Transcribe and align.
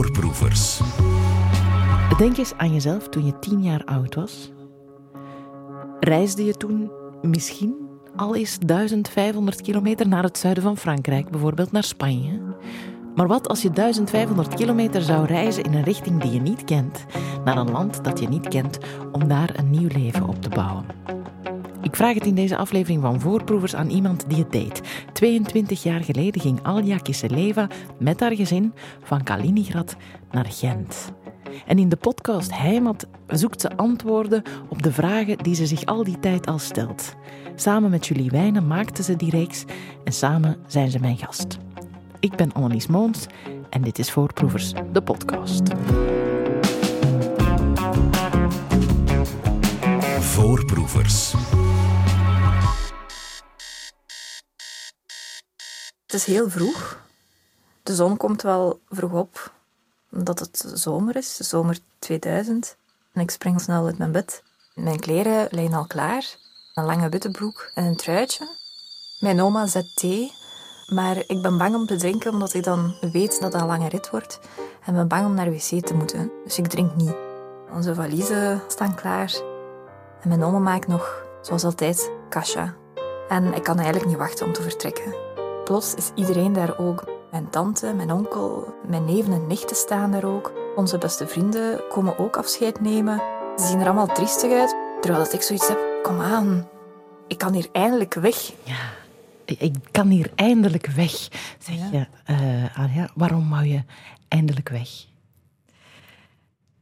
Voorproevers. 0.00 0.80
Denk 2.18 2.36
eens 2.36 2.52
aan 2.56 2.72
jezelf 2.72 3.08
toen 3.08 3.24
je 3.24 3.38
tien 3.38 3.62
jaar 3.62 3.84
oud 3.84 4.14
was. 4.14 4.52
Reisde 6.00 6.44
je 6.44 6.56
toen 6.56 6.90
misschien 7.22 7.74
al 8.16 8.36
eens 8.36 8.58
1500 8.58 9.60
kilometer 9.60 10.08
naar 10.08 10.22
het 10.22 10.38
zuiden 10.38 10.62
van 10.62 10.76
Frankrijk, 10.76 11.30
bijvoorbeeld 11.30 11.72
naar 11.72 11.84
Spanje? 11.84 12.40
Maar 13.14 13.26
wat 13.26 13.48
als 13.48 13.62
je 13.62 13.70
1500 13.70 14.54
kilometer 14.54 15.02
zou 15.02 15.26
reizen 15.26 15.64
in 15.64 15.74
een 15.74 15.84
richting 15.84 16.20
die 16.20 16.32
je 16.32 16.40
niet 16.40 16.64
kent, 16.64 17.04
naar 17.44 17.56
een 17.56 17.70
land 17.70 18.04
dat 18.04 18.20
je 18.20 18.28
niet 18.28 18.48
kent, 18.48 18.78
om 19.12 19.28
daar 19.28 19.58
een 19.58 19.70
nieuw 19.70 19.88
leven 19.88 20.28
op 20.28 20.42
te 20.42 20.48
bouwen? 20.48 20.84
Ik 21.82 21.96
vraag 21.96 22.14
het 22.14 22.26
in 22.26 22.34
deze 22.34 22.56
aflevering 22.56 23.02
van 23.02 23.20
Voorproevers 23.20 23.74
aan 23.74 23.90
iemand 23.90 24.24
die 24.28 24.38
het 24.38 24.52
deed. 24.52 24.80
22 25.12 25.82
jaar 25.82 26.04
geleden 26.04 26.40
ging 26.40 26.62
Alja 26.62 26.96
Kiseleva 26.96 27.68
met 27.98 28.20
haar 28.20 28.34
gezin 28.34 28.72
van 29.02 29.22
Kaliningrad 29.22 29.96
naar 30.30 30.46
Gent. 30.48 31.12
En 31.66 31.78
in 31.78 31.88
de 31.88 31.96
podcast 31.96 32.58
Heimat 32.58 33.06
zoekt 33.26 33.60
ze 33.60 33.76
antwoorden 33.76 34.42
op 34.68 34.82
de 34.82 34.92
vragen 34.92 35.38
die 35.38 35.54
ze 35.54 35.66
zich 35.66 35.84
al 35.84 36.04
die 36.04 36.18
tijd 36.18 36.46
al 36.46 36.58
stelt. 36.58 37.14
Samen 37.54 37.90
met 37.90 38.06
Julie 38.06 38.30
Wijnen 38.30 38.66
maakte 38.66 39.02
ze 39.02 39.16
die 39.16 39.30
reeks 39.30 39.64
en 40.04 40.12
samen 40.12 40.56
zijn 40.66 40.90
ze 40.90 41.00
mijn 41.00 41.16
gast. 41.18 41.58
Ik 42.20 42.36
ben 42.36 42.52
Annelies 42.52 42.86
Moons 42.86 43.26
en 43.70 43.82
dit 43.82 43.98
is 43.98 44.10
Voorproevers, 44.10 44.72
de 44.92 45.02
podcast. 45.02 45.62
Voorproevers. 50.30 51.32
Het 56.06 56.14
is 56.14 56.24
heel 56.24 56.50
vroeg. 56.50 56.98
De 57.82 57.94
zon 57.94 58.16
komt 58.16 58.42
wel 58.42 58.80
vroeg 58.88 59.12
op, 59.12 59.52
omdat 60.12 60.38
het 60.38 60.72
zomer 60.74 61.16
is, 61.16 61.36
zomer 61.36 61.78
2000. 61.98 62.76
En 63.12 63.20
ik 63.20 63.30
spring 63.30 63.60
snel 63.60 63.86
uit 63.86 63.98
mijn 63.98 64.12
bed. 64.12 64.42
Mijn 64.74 65.00
kleren 65.00 65.48
liggen 65.50 65.74
al 65.74 65.86
klaar. 65.86 66.36
Een 66.74 66.84
lange 66.84 67.08
witte 67.08 67.30
broek 67.30 67.70
en 67.74 67.84
een 67.84 67.96
truitje. 67.96 68.46
Mijn 69.20 69.40
oma 69.40 69.66
zet 69.66 69.96
thee, 69.96 70.32
maar 70.86 71.16
ik 71.16 71.42
ben 71.42 71.58
bang 71.58 71.74
om 71.74 71.86
te 71.86 71.96
drinken 71.96 72.32
omdat 72.32 72.54
ik 72.54 72.64
dan 72.64 72.94
weet 73.12 73.40
dat 73.40 73.54
een 73.54 73.66
lange 73.66 73.88
rit 73.88 74.10
wordt. 74.10 74.40
En 74.84 74.94
ben 74.94 75.08
bang 75.08 75.26
om 75.26 75.34
naar 75.34 75.50
wc 75.50 75.86
te 75.86 75.94
moeten, 75.94 76.30
dus 76.44 76.58
ik 76.58 76.66
drink 76.66 76.94
niet. 76.94 77.14
Onze 77.72 77.94
valiezen 77.94 78.62
staan 78.68 78.94
klaar. 78.94 79.49
En 80.22 80.28
mijn 80.28 80.42
oma 80.42 80.58
maakt 80.58 80.86
nog, 80.86 81.24
zoals 81.42 81.64
altijd, 81.64 82.10
kasha. 82.28 82.74
En 83.28 83.54
ik 83.54 83.62
kan 83.62 83.76
eigenlijk 83.76 84.06
niet 84.08 84.16
wachten 84.18 84.46
om 84.46 84.52
te 84.52 84.62
vertrekken. 84.62 85.14
Plots 85.64 85.94
is 85.94 86.10
iedereen 86.14 86.52
daar 86.52 86.78
ook. 86.78 87.04
Mijn 87.30 87.50
tante, 87.50 87.92
mijn 87.94 88.12
onkel, 88.12 88.74
mijn 88.88 89.04
neven 89.04 89.32
en 89.32 89.46
nichten 89.46 89.76
staan 89.76 90.10
daar 90.12 90.24
ook. 90.24 90.52
Onze 90.76 90.98
beste 90.98 91.26
vrienden 91.26 91.80
komen 91.88 92.18
ook 92.18 92.36
afscheid 92.36 92.80
nemen. 92.80 93.22
Ze 93.56 93.66
zien 93.66 93.80
er 93.80 93.84
allemaal 93.86 94.06
triestig 94.06 94.52
uit. 94.52 94.76
Terwijl 95.00 95.24
dat 95.24 95.32
ik 95.32 95.42
zoiets 95.42 95.68
heb, 95.68 95.78
kom 96.02 96.20
aan. 96.20 96.68
Ik 97.26 97.38
kan 97.38 97.52
hier 97.52 97.68
eindelijk 97.72 98.14
weg. 98.14 98.52
Ja, 98.62 98.76
ik 99.44 99.74
kan 99.90 100.08
hier 100.08 100.30
eindelijk 100.34 100.86
weg, 100.86 101.10
zeg 101.58 101.76
Ja. 101.76 101.88
je. 101.92 102.06
eh 102.24 102.78
Alja, 102.78 103.08
waarom 103.14 103.50
wou 103.50 103.64
je 103.64 103.82
eindelijk 104.28 104.68
weg? 104.68 104.88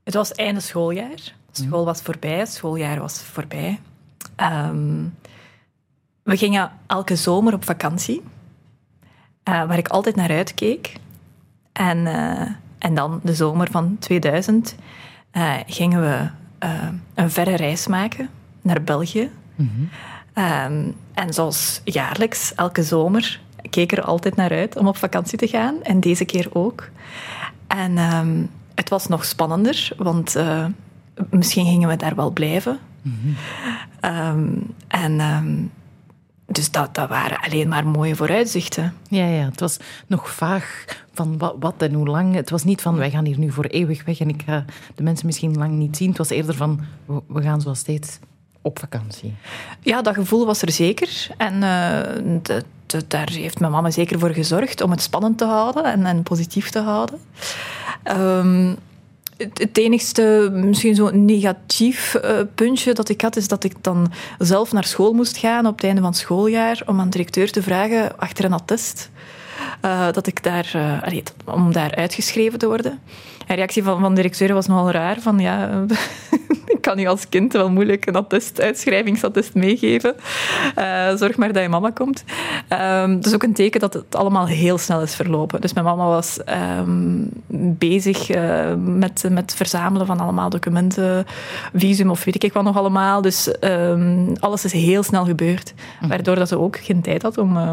Het 0.04 0.14
was 0.14 0.32
einde 0.32 0.60
schooljaar. 0.60 1.34
School 1.66 1.84
was 1.84 2.00
voorbij, 2.00 2.38
het 2.38 2.52
schooljaar 2.52 3.00
was 3.00 3.22
voorbij. 3.22 3.80
Ehm, 4.36 5.04
we 6.22 6.36
gingen 6.36 6.70
elke 6.86 7.16
zomer 7.16 7.54
op 7.54 7.64
vakantie, 7.64 8.22
eh, 9.42 9.64
waar 9.66 9.78
ik 9.78 9.88
altijd 9.88 10.16
naar 10.16 10.30
uitkeek. 10.30 10.92
En, 11.72 12.06
eh, 12.06 12.46
en 12.78 12.94
dan 12.94 13.20
de 13.22 13.34
zomer 13.34 13.70
van 13.70 13.96
2000 13.98 14.76
eh, 15.30 15.54
gingen 15.66 16.00
we 16.00 16.30
een 17.14 17.30
verre 17.30 17.56
reis 17.56 17.86
maken 17.86 18.28
naar 18.62 18.82
België. 18.82 19.30
Ehm, 20.32 20.90
en 21.14 21.32
zoals 21.32 21.80
jaarlijks, 21.84 22.54
elke 22.54 22.82
zomer, 22.82 23.40
keek 23.70 23.92
er 23.92 24.02
altijd 24.02 24.36
naar 24.36 24.50
uit 24.50 24.76
om 24.76 24.88
op 24.88 24.96
vakantie 24.96 25.38
te 25.38 25.48
gaan. 25.48 25.82
En 25.82 26.00
deze 26.00 26.24
keer 26.24 26.48
ook. 26.52 26.88
En 27.66 27.98
ehm, 27.98 28.44
het 28.74 28.88
was 28.88 29.06
nog 29.06 29.24
spannender, 29.24 29.92
want 29.96 30.36
misschien 31.30 31.66
gingen 31.66 31.88
we 31.88 31.96
daar 31.96 32.14
wel 32.14 32.30
blijven. 32.30 32.78
Ehm, 34.00 34.48
en 34.88 35.20
ehm, 35.20 35.54
dus 36.46 36.70
dat, 36.70 36.94
dat 36.94 37.08
waren 37.08 37.38
alleen 37.40 37.68
maar 37.68 37.86
mooie 37.86 38.16
vooruitzichten. 38.16 38.94
Ja, 39.08 39.26
ja, 39.26 39.44
het 39.44 39.60
was 39.60 39.76
nog 40.06 40.30
vaag 40.30 40.84
van 41.14 41.38
wat, 41.38 41.54
wat 41.60 41.74
en 41.78 41.92
hoe 41.94 42.06
lang. 42.08 42.34
Het 42.34 42.50
was 42.50 42.64
niet 42.64 42.82
van, 42.82 42.96
wij 42.96 43.10
gaan 43.10 43.24
hier 43.24 43.38
nu 43.38 43.50
voor 43.52 43.64
eeuwig 43.64 44.04
weg 44.04 44.20
en 44.20 44.28
ik 44.28 44.42
ga 44.46 44.64
de 44.94 45.02
mensen 45.02 45.26
misschien 45.26 45.56
lang 45.56 45.72
niet 45.72 45.96
zien. 45.96 46.08
Het 46.08 46.18
was 46.18 46.28
eerder 46.30 46.54
van, 46.54 46.80
we, 47.04 47.20
we 47.26 47.42
gaan 47.42 47.60
zoals 47.60 47.78
steeds 47.78 48.18
op 48.62 48.78
vakantie. 48.78 49.34
Ja, 49.80 50.02
dat 50.02 50.14
gevoel 50.14 50.46
was 50.46 50.62
er 50.62 50.70
zeker. 50.72 51.26
En 51.36 51.52
eh, 51.54 52.22
de- 52.42 52.64
de- 52.86 53.04
daar 53.08 53.30
heeft 53.30 53.60
mijn 53.60 53.72
mama 53.72 53.90
zeker 53.90 54.18
voor 54.18 54.30
gezorgd 54.30 54.80
om 54.80 54.90
het 54.90 55.02
spannend 55.02 55.38
te 55.38 55.44
houden 55.44 55.84
en, 55.84 56.06
en 56.06 56.22
positief 56.22 56.70
te 56.70 56.80
houden. 56.80 57.18
Ehm, 58.02 58.74
het, 59.38 59.78
enigste, 59.78 60.50
misschien 60.52 60.94
zo'n 60.94 61.24
negatief 61.24 62.14
eh, 62.14 62.38
puntje 62.54 62.94
dat 62.94 63.08
ik 63.08 63.20
had, 63.20 63.36
is 63.36 63.48
dat 63.48 63.64
ik 63.64 63.72
dan 63.80 64.12
zelf 64.38 64.72
naar 64.72 64.84
school 64.84 65.12
moest 65.12 65.36
gaan 65.36 65.66
op 65.66 65.74
het 65.74 65.84
einde 65.84 66.00
van 66.00 66.14
schooljaar 66.14 66.82
om 66.86 67.00
aan 67.00 67.10
de 67.10 67.16
directeur 67.16 67.50
te 67.50 67.62
vragen 67.62 68.18
achter 68.18 68.44
een 68.44 68.52
attest. 68.52 69.10
eh, 69.80 70.12
dat 70.12 70.26
ik 70.26 70.42
daar, 70.42 70.70
eh, 70.72 71.22
om 71.44 71.72
daar 71.72 71.94
uitgeschreven 71.94 72.58
te 72.58 72.66
worden. 72.66 72.90
En 72.92 72.98
de 73.46 73.54
reactie 73.54 73.82
van, 73.82 74.00
van 74.00 74.14
de 74.14 74.22
directeur 74.22 74.54
was 74.54 74.66
nogal 74.66 74.90
raar. 74.90 75.20
Van 75.20 75.38
ja, 75.38 75.84
kan 76.88 76.98
je 76.98 77.08
als 77.08 77.28
kind 77.28 77.52
wel 77.52 77.70
moeilijk 77.70 78.06
een 78.06 78.14
attest, 78.14 78.60
uitschrijvingsattest 78.60 79.54
meegeven. 79.54 80.14
Eh, 80.74 81.14
zorg 81.14 81.36
maar 81.36 81.52
dat 81.52 81.62
je 81.62 81.68
mama 81.68 81.90
komt. 81.90 82.24
Dat 83.08 83.26
is 83.26 83.34
ook 83.34 83.42
een 83.42 83.52
teken 83.52 83.80
dat 83.80 83.94
het 83.94 84.14
allemaal 84.16 84.46
heel 84.46 84.78
snel 84.78 85.02
is 85.02 85.14
verlopen. 85.14 85.60
Dus 85.60 85.72
mijn 85.72 85.86
mama 85.86 86.04
was 86.04 86.44
ehm, 86.44 87.24
bezig 87.78 88.30
eh, 88.30 88.74
met, 88.74 89.24
met 89.30 89.42
het 89.42 89.54
verzamelen 89.54 90.06
van 90.06 90.20
allemaal 90.20 90.50
documenten, 90.50 91.26
visum 91.74 92.10
of 92.10 92.24
weet 92.24 92.44
ik 92.44 92.52
wat 92.52 92.64
nog 92.64 92.76
allemaal. 92.76 93.22
Dus 93.22 93.58
ehm, 93.58 94.34
alles 94.40 94.64
is 94.64 94.72
heel 94.72 95.02
snel 95.02 95.24
gebeurd. 95.24 95.74
Waardoor 96.08 96.34
dat 96.34 96.48
ze 96.48 96.58
ook 96.58 96.78
geen 96.78 97.00
tijd 97.00 97.22
had 97.22 97.38
om... 97.38 97.56
eh, 97.56 97.72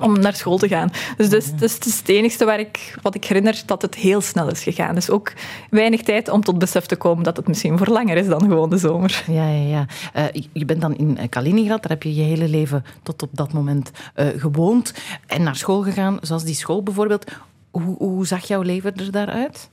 om 0.00 0.20
naar 0.20 0.34
school 0.36 0.58
te 0.58 0.68
gaan. 0.68 0.90
Dus 1.16 1.28
is 1.28 1.46
het, 1.46 1.86
is 1.86 1.98
het 1.98 2.08
enige 2.08 2.44
waar 2.44 2.60
ik, 2.60 2.94
wat 3.02 3.14
ik 3.14 3.24
herinner, 3.24 3.62
dat 3.66 3.82
het 3.82 3.94
heel 3.94 4.20
snel 4.20 4.50
is 4.50 4.62
gegaan. 4.62 4.94
Dus 4.94 5.10
ook 5.10 5.32
weinig 5.70 6.02
tijd 6.02 6.28
om 6.28 6.40
tot 6.44 6.58
besef 6.58 6.86
te 6.86 6.96
komen 6.96 7.24
dat 7.24 7.36
het 7.36 7.48
misschien 7.48 7.78
voor 7.78 7.86
langer 7.88 8.16
is 8.16 8.26
dan 8.26 8.40
gewoon 8.40 8.70
de 8.70 8.78
zomer. 8.78 9.24
Ja, 9.26 9.48
ja, 9.48 9.68
ja. 9.68 9.86
Eh, 10.12 10.42
je- 10.52 10.64
bent 10.64 10.80
dan 10.80 10.96
in 10.96 11.28
Kaliningrad, 11.28 11.82
daar 11.82 11.90
heb 11.90 12.02
je 12.02 12.14
je 12.14 12.22
hele 12.22 12.48
leven 12.48 12.84
tot 13.02 13.22
op 13.22 13.30
dat 13.32 13.52
moment 13.52 13.90
eh, 14.14 14.26
gewoond 14.36 14.94
en 15.26 15.42
naar 15.42 15.56
school 15.56 15.82
gegaan, 15.82 16.18
zoals 16.20 16.44
die 16.44 16.54
school 16.54 16.82
bijvoorbeeld. 16.82 17.30
Hoe, 17.70 17.96
hoe 17.98 18.26
zag 18.26 18.46
jouw 18.48 18.62
leven 18.62 18.94
er 18.96 19.10
daaruit? 19.10 19.70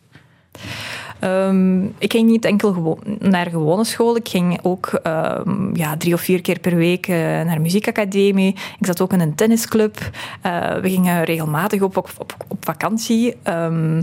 Ehm, 1.19 1.83
ik 1.83 2.11
ging 2.11 2.29
niet 2.29 2.45
enkel 2.45 2.99
naar 3.19 3.49
gewone 3.49 3.83
school. 3.83 4.15
Ik 4.15 4.27
ging 4.27 4.59
ook 4.63 4.87
ehm, 5.03 5.75
ja, 5.75 5.97
drie 5.97 6.13
of 6.13 6.21
vier 6.21 6.41
keer 6.41 6.59
per 6.59 6.75
week 6.75 7.07
eh, 7.07 7.15
naar 7.15 7.61
muziekacademie. 7.61 8.55
Ik 8.79 8.85
zat 8.85 9.01
ook 9.01 9.13
in 9.13 9.19
een 9.19 9.35
tennisclub. 9.35 10.09
Eh, 10.41 10.75
we 10.75 10.89
gingen 10.89 11.23
regelmatig 11.23 11.81
op, 11.81 11.97
op, 11.97 12.35
vakantie. 12.59 13.35
Ehm, 13.43 14.01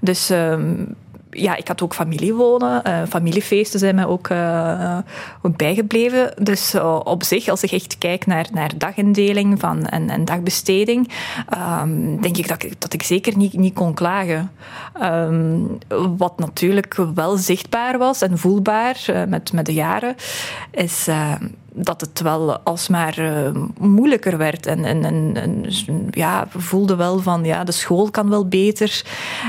dus 0.00 0.32
ja, 1.34 1.56
ik 1.56 1.68
had 1.68 1.82
ook 1.82 1.94
familie 1.94 2.34
wonen. 2.34 2.84
Eh, 2.84 3.02
familiefeesten 3.08 3.78
zijn 3.78 3.94
mij 3.94 4.06
ook, 4.06 4.28
eh, 4.28 4.98
bijgebleven. 5.42 6.34
Dus 6.44 6.74
eh, 6.74 7.00
op 7.04 7.22
zich, 7.22 7.48
als 7.48 7.62
ik 7.62 7.70
echt 7.70 7.98
kijk 7.98 8.26
naar, 8.26 8.46
naar 8.52 8.70
dagindeling 8.78 9.60
van, 9.60 9.86
en, 9.86 10.10
en 10.10 10.24
dagbesteding, 10.24 11.08
ehm, 11.48 12.20
denk 12.20 12.36
ik 12.36 12.48
dat, 12.48 12.62
ik 12.62 12.80
dat 12.80 12.92
ik 12.92 13.02
zeker 13.02 13.36
niet, 13.36 13.52
niet 13.52 13.74
kon 13.74 13.94
klagen. 13.94 14.50
Ehm, 15.00 15.60
wat 16.16 16.38
natuurlijk 16.38 16.98
wel 17.14 17.36
zichtbaar 17.36 17.98
was 17.98 18.22
en 18.22 18.38
voelbaar 18.38 19.24
met, 19.28 19.52
met 19.52 19.66
de 19.66 19.72
jaren, 19.72 20.14
is 20.70 21.08
eh, 21.08 21.32
dat 21.74 22.00
het 22.00 22.20
wel 22.20 22.58
alsmaar 22.58 23.18
eh, 23.18 23.54
moeilijker 23.78 24.38
werd. 24.38 24.66
En, 24.66 24.84
en, 24.84 25.04
en, 25.36 25.64
ja, 26.10 26.48
we 26.52 26.60
voelden 26.60 26.96
wel 26.96 27.18
van 27.18 27.44
ja, 27.44 27.64
de 27.64 27.72
school 27.72 28.10
kan 28.10 28.28
wel 28.28 28.48
beter. 28.48 29.02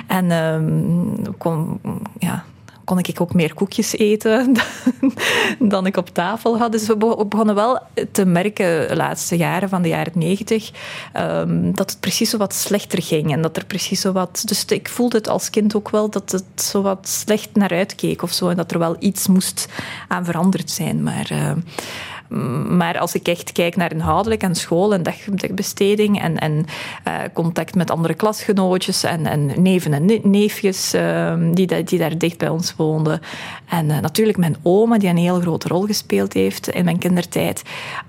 En 0.08 0.32
ehm, 0.32 1.32
kon, 1.38 1.80
ja, 2.20 2.44
kon 2.84 3.00
ik 3.00 3.22
ook 3.22 3.34
meer 3.34 3.54
koekjes 3.54 3.98
eten 3.98 4.56
dan 5.60 5.86
ik 5.86 5.98
op 5.98 6.10
tafel 6.10 6.58
had. 6.58 6.72
Dus 6.72 6.88
we 6.88 6.98
be- 6.98 7.16
we 7.18 7.26
begonnen 7.26 7.56
wel 7.56 7.80
te 8.12 8.26
merken 8.26 8.88
de 8.88 8.96
laatste 8.96 9.38
jaren 9.38 9.70
van 9.70 9.82
de 9.82 9.88
jaren 9.88 10.12
negentig 10.16 10.72
ehm, 11.14 11.72
dat 11.72 11.90
het 11.90 12.00
precies 12.00 12.30
zo 12.30 12.38
wat 12.38 12.54
slechter 12.54 13.02
ging. 13.02 13.32
En 13.32 13.42
dat 13.42 13.58
er 13.58 13.66
precies 13.66 14.02
zo 14.02 14.12
wat... 14.12 14.44
Dus 14.46 14.66
ik 14.66 14.90
voelde 14.90 15.18
het 15.18 15.30
als 15.30 15.50
kind 15.50 15.76
ook 15.76 15.90
wel 15.90 16.10
dat 16.10 16.32
het 16.32 16.62
zo 16.62 16.82
wat 16.82 17.08
slecht 17.08 17.50
naar 17.54 17.72
uitkeek 17.72 18.22
of 18.22 18.32
zo. 18.32 18.50
En 18.50 18.56
dat 18.56 18.72
er 18.72 18.80
wel 18.80 18.96
iets 19.00 19.28
moest 19.28 19.68
aan 20.08 20.26
veranderd 20.26 20.72
zijn. 20.72 21.04
Maar... 21.04 21.28
eh, 21.30 21.52
Maar 22.70 23.00
als 23.00 23.16
ik 23.16 23.28
echt 23.28 23.52
kijk 23.52 23.76
naar 23.76 23.92
inhoudelijk 23.92 24.42
en 24.42 24.56
school 24.56 24.94
en 24.94 25.04
dagbesteding 25.04 26.22
en, 26.22 26.38
en 26.38 26.66
uh, 27.08 27.14
contact 27.34 27.76
met 27.76 27.92
andere 27.92 28.14
klasgenootjes 28.14 29.04
en, 29.04 29.26
en 29.26 29.62
neven 29.62 29.94
en 29.94 30.20
neefjes 30.24 30.94
ehm, 30.94 31.54
die, 31.54 31.84
die 31.84 32.00
daar 32.00 32.18
dicht 32.18 32.38
bij 32.38 32.50
ons 32.50 32.76
woonden. 32.76 33.20
En 33.70 33.90
uh, 33.90 34.00
natuurlijk 34.00 34.38
mijn 34.38 34.56
oma, 34.64 34.98
die 34.98 35.10
een 35.10 35.18
heel 35.18 35.40
grote 35.40 35.68
rol 35.68 35.86
gespeeld 35.86 36.34
heeft 36.34 36.70
in 36.70 36.86
mijn 36.86 36.98
kindertijd. 36.98 37.64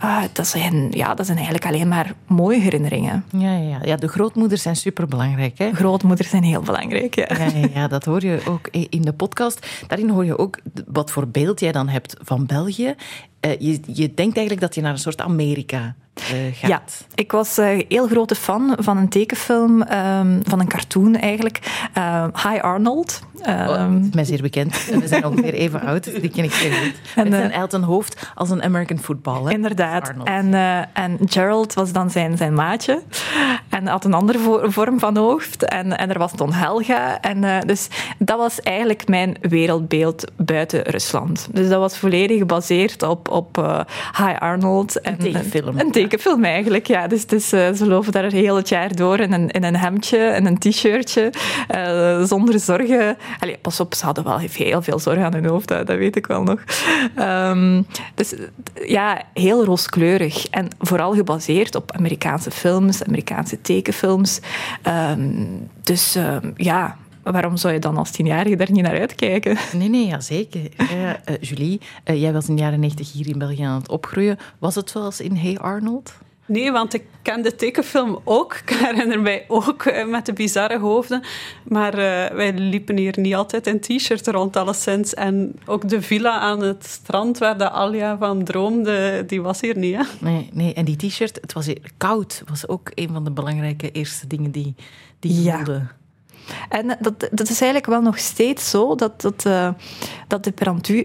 Uh, 0.05 0.23
dat, 0.33 0.47
zijn, 0.47 0.91
ja, 0.91 1.15
dat 1.15 1.27
zijn 1.27 1.39
eigenlijk 1.39 1.67
alleen 1.67 1.89
maar 1.89 2.15
mooie 2.27 2.61
herinneringen. 2.61 3.25
Ja, 3.31 3.57
ja, 3.57 3.79
ja. 3.83 3.97
de 3.97 4.09
grootmoeders 4.09 4.63
zijn 4.63 4.77
superbelangrijk. 4.77 5.59
Hè? 5.59 5.73
Grootmoeders 5.73 6.31
zijn 6.31 6.43
heel 6.43 6.63
belangrijk, 6.63 7.15
ja. 7.15 7.27
Ja, 7.29 7.45
ja, 7.45 7.69
ja, 7.75 7.89
dat 7.89 8.05
hoor 8.05 8.25
je 8.25 8.41
ook 8.49 8.69
in 8.71 9.03
de 9.03 9.13
podcast. 9.13 9.67
Daarin 9.87 10.09
hoor 10.09 10.25
je 10.25 10.39
ook 10.39 10.59
wat 10.87 11.11
voor 11.11 11.29
beeld 11.29 11.61
jij 11.61 11.73
dan 11.73 11.89
hebt 11.89 12.17
van 12.23 12.47
België. 12.47 12.95
Uh, 13.47 13.59
je, 13.59 13.81
je 13.87 14.15
denkt 14.15 14.37
eigenlijk 14.37 14.61
dat 14.61 14.75
je 14.75 14.81
naar 14.81 14.93
een 14.93 14.99
soort 14.99 15.21
Amerika 15.21 15.95
uh, 16.33 16.55
ja, 16.55 16.83
ik 17.15 17.33
was 17.33 17.57
een 17.57 17.79
uh, 17.79 17.85
heel 17.89 18.07
grote 18.07 18.35
fan 18.35 18.77
van 18.79 18.97
een 18.97 19.09
tekenfilm, 19.09 19.81
um, 19.81 20.41
van 20.45 20.61
een 20.61 20.69
cartoon 20.69 21.17
eigenlijk. 21.17 21.87
Uh, 21.99 22.25
Hi 22.43 22.59
Arnold. 22.59 23.21
Um, 23.49 23.69
oh, 23.69 24.13
mij 24.13 24.25
zeer 24.25 24.43
bekend. 24.43 24.85
We 25.01 25.09
zijn 25.09 25.27
ongeveer 25.27 25.55
even 25.55 25.81
oud, 25.81 26.05
die 26.05 26.31
ken 26.31 26.45
ik 26.45 26.53
heel 26.53 26.71
goed. 26.71 26.95
En 27.15 27.33
zijn 27.33 27.53
Elton 27.53 27.83
Hoofd 27.83 28.31
als 28.35 28.51
een 28.51 28.63
American 28.63 28.99
footballer. 28.99 29.53
Inderdaad. 29.53 30.13
En, 30.25 30.55
en 30.93 31.19
Gerald 31.27 31.75
was 31.75 31.93
dan 31.93 32.11
zijn, 32.11 32.37
zijn 32.37 32.55
maatje. 32.55 33.03
En 33.69 33.87
had 33.87 34.05
een 34.05 34.15
andere 34.15 34.39
vorm 34.63 34.99
van 34.99 35.17
hoofd. 35.17 35.65
En, 35.65 35.99
en 35.99 36.11
er 36.11 36.19
was 36.19 36.33
Don 36.33 36.53
Helga. 36.53 37.21
En, 37.21 37.67
dus 37.67 37.89
dat 38.19 38.39
was 38.39 38.61
eigenlijk 38.61 39.09
mijn 39.09 39.37
wereldbeeld 39.41 40.25
buiten 40.37 40.83
Rusland. 40.83 41.49
Dus 41.53 41.69
dat 41.69 41.79
was 41.79 41.99
volledig 41.99 42.39
gebaseerd 42.39 43.03
op, 43.03 43.31
op 43.31 43.57
Hi 44.17 44.33
Arnold. 44.39 45.01
En, 45.01 45.13
een 45.13 45.19
tekenfilm. 45.19 45.69
Een 45.69 45.75
tekenfilm 45.75 46.06
eigenlijk, 46.43 46.87
ja. 46.87 47.07
Dus, 47.07 47.27
dus 47.27 47.53
uh, 47.53 47.73
ze 47.73 47.87
lopen 47.87 48.13
daar 48.13 48.33
heel 48.33 48.57
het 48.57 48.69
jaar 48.69 48.97
door 48.97 49.19
in 49.19 49.33
een, 49.33 49.51
in 49.51 49.65
een 49.65 49.77
hemdje 49.77 50.19
en 50.19 50.47
een 50.47 50.59
t-shirtje. 50.59 51.33
Uh, 51.75 52.25
zonder 52.25 52.61
zorgen. 52.61 53.17
Allee, 53.41 53.59
pas 53.59 53.81
op, 53.81 53.95
ze 53.95 54.05
hadden 54.05 54.25
wel 54.25 54.39
heel 54.39 54.83
veel 54.83 54.99
zorgen 54.99 55.25
aan 55.25 55.35
hun 55.35 55.47
hoofd, 55.47 55.69
dat, 55.69 55.87
weet 55.87 56.17
ik 56.17 56.27
wel 56.27 56.43
nog. 56.43 56.65
Um, 57.19 57.87
dus 58.15 58.35
ja, 58.87 59.23
heel 59.35 59.65
rooskleurig. 59.65 60.47
En 60.47 60.69
vooral 60.79 61.15
gebaseerd 61.15 61.75
op 61.75 61.93
Amerikaanse 61.93 62.51
films, 62.51 63.05
Amerikaanse 63.05 63.61
tekenfilms. 63.61 64.41
Um, 65.11 65.69
dus 65.83 66.17
uh, 66.17 66.37
ja, 66.57 66.97
waarom 67.33 67.57
zou 67.57 67.75
je 67.75 67.79
dan 67.79 67.97
als 67.97 68.11
tienjarige 68.11 68.57
daar 68.57 68.73
niet 68.73 68.83
naar 68.83 68.99
uitkijken? 68.99 69.57
Nee, 69.73 69.89
nee, 69.89 70.07
ja, 70.07 70.21
zeker. 70.21 70.61
Uh, 70.79 71.11
Julie, 71.41 71.81
uh, 72.05 72.21
jij 72.21 72.33
was 72.33 72.49
in 72.49 72.57
de 72.57 72.63
jaren 72.63 72.81
90 72.81 73.13
hier 73.13 73.29
in 73.29 73.39
België 73.39 73.63
aan 73.63 73.79
het 73.79 73.89
opgroeien. 73.89 74.39
Was 74.59 74.75
het 74.75 74.91
zoals 74.91 75.21
in 75.21 75.37
Hey 75.37 75.59
Arnold? 75.59 76.15
Nee, 76.47 76.73
want 76.73 76.95
ik 76.95 77.05
ken 77.23 77.43
de 77.43 77.55
tekenfilm 77.55 78.21
ook. 78.25 78.55
Ik 78.55 78.71
herinner 78.71 79.21
mij 79.21 79.45
ook 79.49 79.85
uh, 79.85 80.07
met 80.07 80.27
de 80.27 80.33
bizarre 80.33 80.79
hoofden. 80.79 81.23
Maar 81.65 81.97
wij 82.37 82.53
liepen 82.53 82.97
hier 82.97 83.15
niet 83.19 83.35
altijd 83.35 83.67
in 83.67 83.81
t-shirt 83.81 84.27
rond, 84.27 84.57
alleszins. 84.57 85.15
En 85.15 85.55
ook 85.65 85.89
de 85.89 86.03
villa 86.03 86.39
aan 86.39 86.63
het 86.63 86.87
strand 86.87 87.39
waar 87.39 87.59
de 87.59 87.71
Alia 87.71 88.19
van 88.19 88.45
droomde, 88.45 89.25
die 89.27 89.43
was 89.43 89.61
hier 89.61 89.79
niet. 89.79 89.97
Hè? 89.97 90.03
Nee, 90.21 90.49
nee, 90.53 90.75
en 90.75 90.85
die 90.85 90.97
t-shirt, 90.97 91.39
het 91.41 91.53
was 91.53 91.73
koud, 91.97 92.43
was 92.49 92.69
ook 92.69 92.91
een 92.95 93.09
van 93.13 93.25
de 93.25 93.31
belangrijke 93.31 93.91
eerste 93.91 94.27
dingen 94.27 94.51
die, 94.51 94.75
die 95.19 95.43
ja. 95.43 95.57
voelde. 95.57 95.87
En 96.69 96.97
dat, 97.01 97.29
dat 97.31 97.49
is 97.49 97.61
eigenlijk 97.61 97.87
wel 97.87 98.01
nog 98.01 98.19
steeds 98.19 98.71
zo 98.71 98.95
dat, 98.95 99.21
dat, 99.21 99.45
uh, 99.47 99.69
dat 100.29 100.45
de 100.45 100.53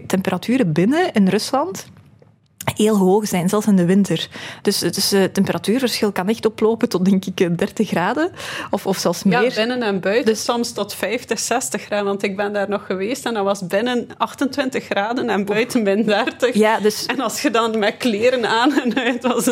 temperaturen 0.06 0.72
binnen 0.72 1.12
in 1.12 1.28
Rusland 1.28 1.86
heel 2.76 2.96
hoog 2.96 3.26
zijn, 3.26 3.48
zelfs 3.48 3.66
in 3.66 3.76
de 3.76 3.84
winter. 3.84 4.28
Dus, 4.62 4.78
dus 4.78 5.10
het 5.10 5.34
temperatuurverschil 5.34 6.12
kan 6.12 6.28
echt 6.28 6.46
oplopen 6.46 6.88
tot, 6.88 7.04
denk 7.04 7.24
ik, 7.24 7.58
30 7.58 7.88
graden. 7.88 8.32
Of, 8.70 8.86
of 8.86 8.98
zelfs 8.98 9.22
meer. 9.22 9.42
Ja, 9.42 9.54
binnen 9.54 9.82
en 9.82 10.00
buiten 10.00 10.24
dus, 10.24 10.44
soms 10.44 10.72
tot 10.72 10.94
50, 10.94 11.38
60 11.38 11.82
graden. 11.82 12.06
Want 12.06 12.22
ik 12.22 12.36
ben 12.36 12.52
daar 12.52 12.68
nog 12.68 12.86
geweest 12.86 13.26
en 13.26 13.34
dat 13.34 13.44
was 13.44 13.66
binnen 13.66 14.08
28 14.16 14.84
graden 14.84 15.30
en 15.30 15.44
buiten 15.44 15.82
min 15.82 16.02
30. 16.02 16.54
Ja, 16.54 16.80
dus, 16.80 17.06
en 17.06 17.20
als 17.20 17.42
je 17.42 17.50
dan 17.50 17.78
met 17.78 17.96
kleren 17.96 18.46
aan 18.46 18.80
en 18.80 18.96
uit 18.96 19.22
was... 19.22 19.50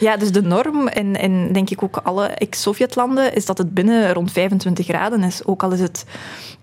Ja, 0.00 0.16
dus 0.16 0.32
de 0.32 0.42
norm 0.42 0.88
in, 0.88 1.16
in 1.16 1.52
denk 1.52 1.70
ik 1.70 1.82
ook 1.82 1.96
alle 1.96 2.26
ex-Sovjetlanden 2.26 3.34
is 3.34 3.46
dat 3.46 3.58
het 3.58 3.74
binnen 3.74 4.12
rond 4.12 4.32
25 4.32 4.86
graden 4.86 5.22
is. 5.22 5.44
Ook 5.44 5.62
al 5.62 5.72
is 5.72 5.80
het 5.80 6.04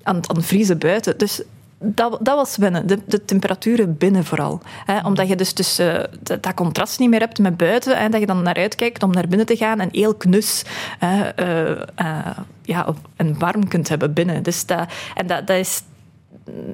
aan, 0.04 0.30
aan 0.30 0.36
het 0.36 0.46
vriezen 0.46 0.78
buiten. 0.78 1.18
Dus 1.18 1.42
dat, 1.80 2.18
dat 2.22 2.36
was 2.36 2.57
binnen, 2.57 2.88
de, 2.88 3.00
de 3.06 3.25
temperaturen 3.25 3.98
binnen 3.98 4.25
vooral. 4.25 4.62
Omdat 5.04 5.27
je 5.27 5.36
dus, 5.36 5.54
dus 5.54 5.80
uh, 5.80 6.04
dat, 6.19 6.54
contrast 6.54 7.00
niet 7.00 7.10
meer 7.10 7.19
hebt 7.19 7.39
met 7.39 7.57
buiten, 7.57 7.98
en 7.98 8.12
dat 8.12 8.19
je 8.19 8.25
dan 8.25 8.42
naar 8.42 8.56
uitkijkt 8.56 9.04
om 9.04 9.12
naar 9.12 9.27
binnen 9.27 9.48
te 9.48 9.56
gaan 9.56 9.80
en 9.80 9.89
heel 9.92 10.16
knus 10.16 10.63
uh, 11.04 11.19
uh, 11.39 12.30
ja, 12.62 12.94
en 13.16 13.39
warm 13.39 13.68
kunt 13.68 13.89
hebben 13.89 14.13
binnen. 14.13 14.44
Dus 14.44 14.66
dat, 14.66 14.89
en 15.16 15.27
dat, 15.27 15.48
dat 15.48 15.57
is 15.57 15.81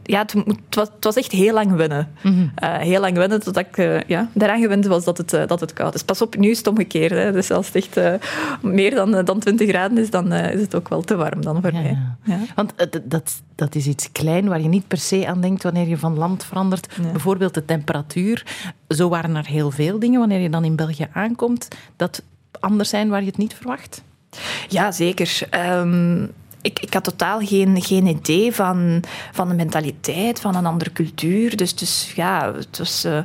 ja, 0.04 0.20
het, 0.22 0.34
was, 0.70 0.88
het, 0.88 1.04
was, 1.04 1.16
echt 1.16 1.32
heel 1.32 1.54
lang 1.54 1.76
winnen. 1.76 2.08
Mm 2.24 2.34
-hmm. 2.34 2.52
uh, 2.64 2.78
heel 2.78 3.00
lang 3.00 3.18
winnen 3.18 3.44
totdat 3.44 3.66
ik 3.66 3.78
uh, 3.78 4.02
ja, 4.02 4.30
daaraan 4.34 4.62
gewend 4.62 4.86
was 4.86 5.04
dat 5.04 5.18
het, 5.18 5.34
uh, 5.34 5.48
dat 5.48 5.60
het 5.60 5.74
koud 5.74 5.94
is. 5.94 6.04
Pas 6.04 6.22
op, 6.22 6.36
nu 6.38 6.50
is 6.50 6.58
het 6.58 6.68
omgekeerd. 6.68 7.12
Hè. 7.12 7.32
Dus 7.32 7.52
als 7.52 7.68
het 7.72 7.76
echt 7.76 8.22
meer 8.62 8.96
dan, 8.96 9.26
dan 9.26 9.40
20 9.40 9.70
graden 9.70 9.98
is, 9.98 10.10
dan 10.10 10.34
is 10.34 10.62
het 10.62 10.76
ook 10.76 10.90
wel 10.90 11.02
te 11.02 11.16
warm 11.16 11.42
dan 11.42 11.62
voor 11.62 11.74
ja, 11.74 11.82
mij. 11.82 11.98
Ja. 12.24 12.40
Want 12.56 12.74
dat, 13.04 13.42
dat 13.56 13.76
is 13.76 13.88
iets 13.88 14.12
klein 14.12 14.48
waar 14.48 14.62
je 14.62 14.68
niet 14.68 14.88
per 14.88 14.98
se 14.98 15.28
aan 15.28 15.42
denkt 15.42 15.64
wanneer 15.64 15.88
je 15.88 15.98
van 15.98 16.18
land 16.18 16.44
verandert. 16.44 16.88
Bijvoorbeeld 17.12 17.54
de 17.54 17.66
temperatuur. 17.66 18.46
Zo 18.88 19.10
waren 19.10 19.36
er 19.36 19.46
heel 19.46 19.72
veel 19.72 20.00
dingen 20.00 20.20
wanneer 20.20 20.40
je 20.40 20.50
dan 20.50 20.64
in 20.64 20.76
België 20.76 21.08
aankomt 21.14 21.68
dat 21.96 22.24
anders 22.60 22.90
zijn 22.90 23.10
waar 23.10 23.22
je 23.22 23.28
het 23.28 23.38
niet 23.38 23.54
verwacht. 23.54 24.04
Ja, 24.68 24.92
zeker. 24.92 25.48
Um, 25.70 26.32
ik, 26.62 26.80
ik 26.80 26.94
had 26.94 27.04
totaal 27.04 27.40
geen, 27.40 27.81
geen 27.81 28.08
idee 28.08 28.54
van, 28.54 29.04
van 29.31 29.48
de 29.48 29.54
mentaliteit, 29.54 30.40
van 30.40 30.56
een 30.56 30.66
andere 30.66 30.92
cultuur. 30.92 31.58
Dus, 31.58 31.75
dus 31.75 32.12
ja, 32.16 32.54
het 32.54 32.78
was 32.78 33.06
uh, 33.06 33.18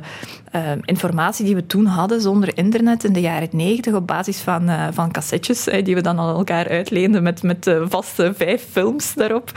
uh, 0.55 0.71
informatie 0.81 1.45
die 1.45 1.55
we 1.55 1.65
toen 1.65 1.85
hadden 1.85 2.21
zonder 2.21 2.57
internet 2.57 3.03
in 3.03 3.13
de 3.13 3.21
jaren 3.21 3.49
negentig 3.51 3.93
op 3.93 4.07
basis 4.07 4.39
van, 4.39 4.69
uh, 4.69 4.87
van 4.91 5.11
cassettes 5.11 5.63
die 5.63 5.95
we 5.95 6.01
dan 6.01 6.19
aan 6.19 6.35
elkaar 6.35 6.69
uitleenden 6.69 7.23
met, 7.23 7.43
met 7.43 7.75
vaste 7.83 8.33
vijf 8.35 8.67
films 8.71 9.13
daarop. 9.13 9.51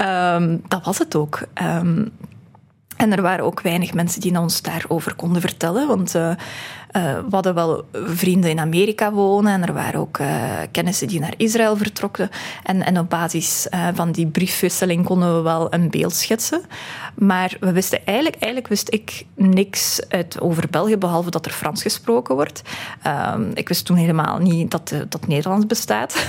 Um, 0.00 0.62
dat 0.68 0.84
was 0.84 0.98
het 0.98 1.16
ook. 1.16 1.42
Um, 1.62 2.12
en 2.96 3.12
er 3.12 3.22
waren 3.22 3.44
ook 3.44 3.60
weinig 3.60 3.94
mensen 3.94 4.20
die 4.20 4.38
ons 4.38 4.62
daarover 4.62 5.14
konden 5.14 5.40
vertellen, 5.40 5.88
want 5.88 6.14
uh, 6.96 7.02
we 7.02 7.30
hadden 7.30 7.54
wel 7.54 7.84
vrienden 7.92 8.50
in 8.50 8.58
Amerika 8.58 9.12
wonen 9.12 9.52
en 9.52 9.66
er 9.66 9.72
waren 9.72 10.00
ook 10.00 10.18
uh, 10.18 10.26
kennissen 10.70 11.08
die 11.08 11.20
naar 11.20 11.34
Israël 11.36 11.76
vertrokken. 11.76 12.30
En, 12.62 12.82
en 12.82 12.98
op 12.98 13.10
basis 13.10 13.66
van 13.94 14.12
die 14.12 14.26
briefwisseling 14.26 15.04
konden 15.04 15.36
we 15.36 15.42
wel 15.42 15.74
een 15.74 15.90
beeld 15.90 16.14
schetsen. 16.14 16.62
Maar 17.14 17.56
we 17.60 17.72
wisten 17.72 17.98
eigenlijk, 18.04 18.36
eigenlijk 18.36 18.68
wist 18.68 18.92
ik 18.92 19.26
niks 19.34 20.00
uit 20.08 20.40
over 20.40 20.64
België, 20.70 20.96
behalve 20.96 21.30
dat 21.30 21.46
er 21.46 21.52
Frans 21.52 21.82
gesproken 21.82 22.34
wordt. 22.34 22.62
Ehm, 23.02 23.42
ik 23.54 23.68
wist 23.68 23.84
toen 23.84 23.96
helemaal 23.96 24.38
niet 24.38 24.70
dat, 24.70 24.94
dat 25.08 25.26
Nederlands 25.26 25.66
bestaat 25.66 26.26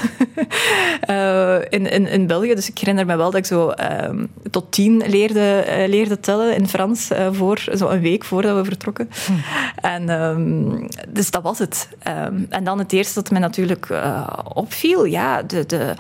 in, 1.70 1.92
in, 1.92 2.08
in 2.08 2.28
België. 2.28 2.56
Dus 2.56 2.70
ik 2.70 2.78
herinner 2.78 3.06
me 3.06 3.16
wel 3.16 3.32
dat 3.32 3.40
ik 3.40 3.46
zo 3.46 3.70
ehm, 3.70 4.25
tot 4.51 4.72
tien 4.72 5.04
leerde, 5.08 5.66
leerde 5.88 6.20
tellen 6.20 6.56
in 6.56 6.68
Frans 6.68 7.10
voor 7.32 7.63
zo 7.74 7.88
een 7.88 8.01
week 8.01 8.24
voordat 8.24 8.56
we 8.56 8.66
vertrokken. 8.66 9.10
Hmm. 9.25 9.44
En, 9.82 10.10
um, 10.56 10.88
dus 11.10 11.32
dat 11.32 11.44
was 11.44 11.60
het. 11.60 11.90
Um, 12.08 12.46
en 12.50 12.64
dan 12.64 12.80
het 12.80 12.94
eerste 12.94 13.14
dat 13.14 13.32
mij 13.32 13.40
natuurlijk 13.40 13.90
uh, 13.90 14.28
opviel, 14.54 15.06
ja, 15.06 15.44
de, 15.44 15.66
de 15.66 15.94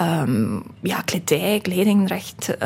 um, 0.00 0.62
ja, 0.80 1.00
kledij, 1.00 1.60
kledingrecht. 1.62 2.56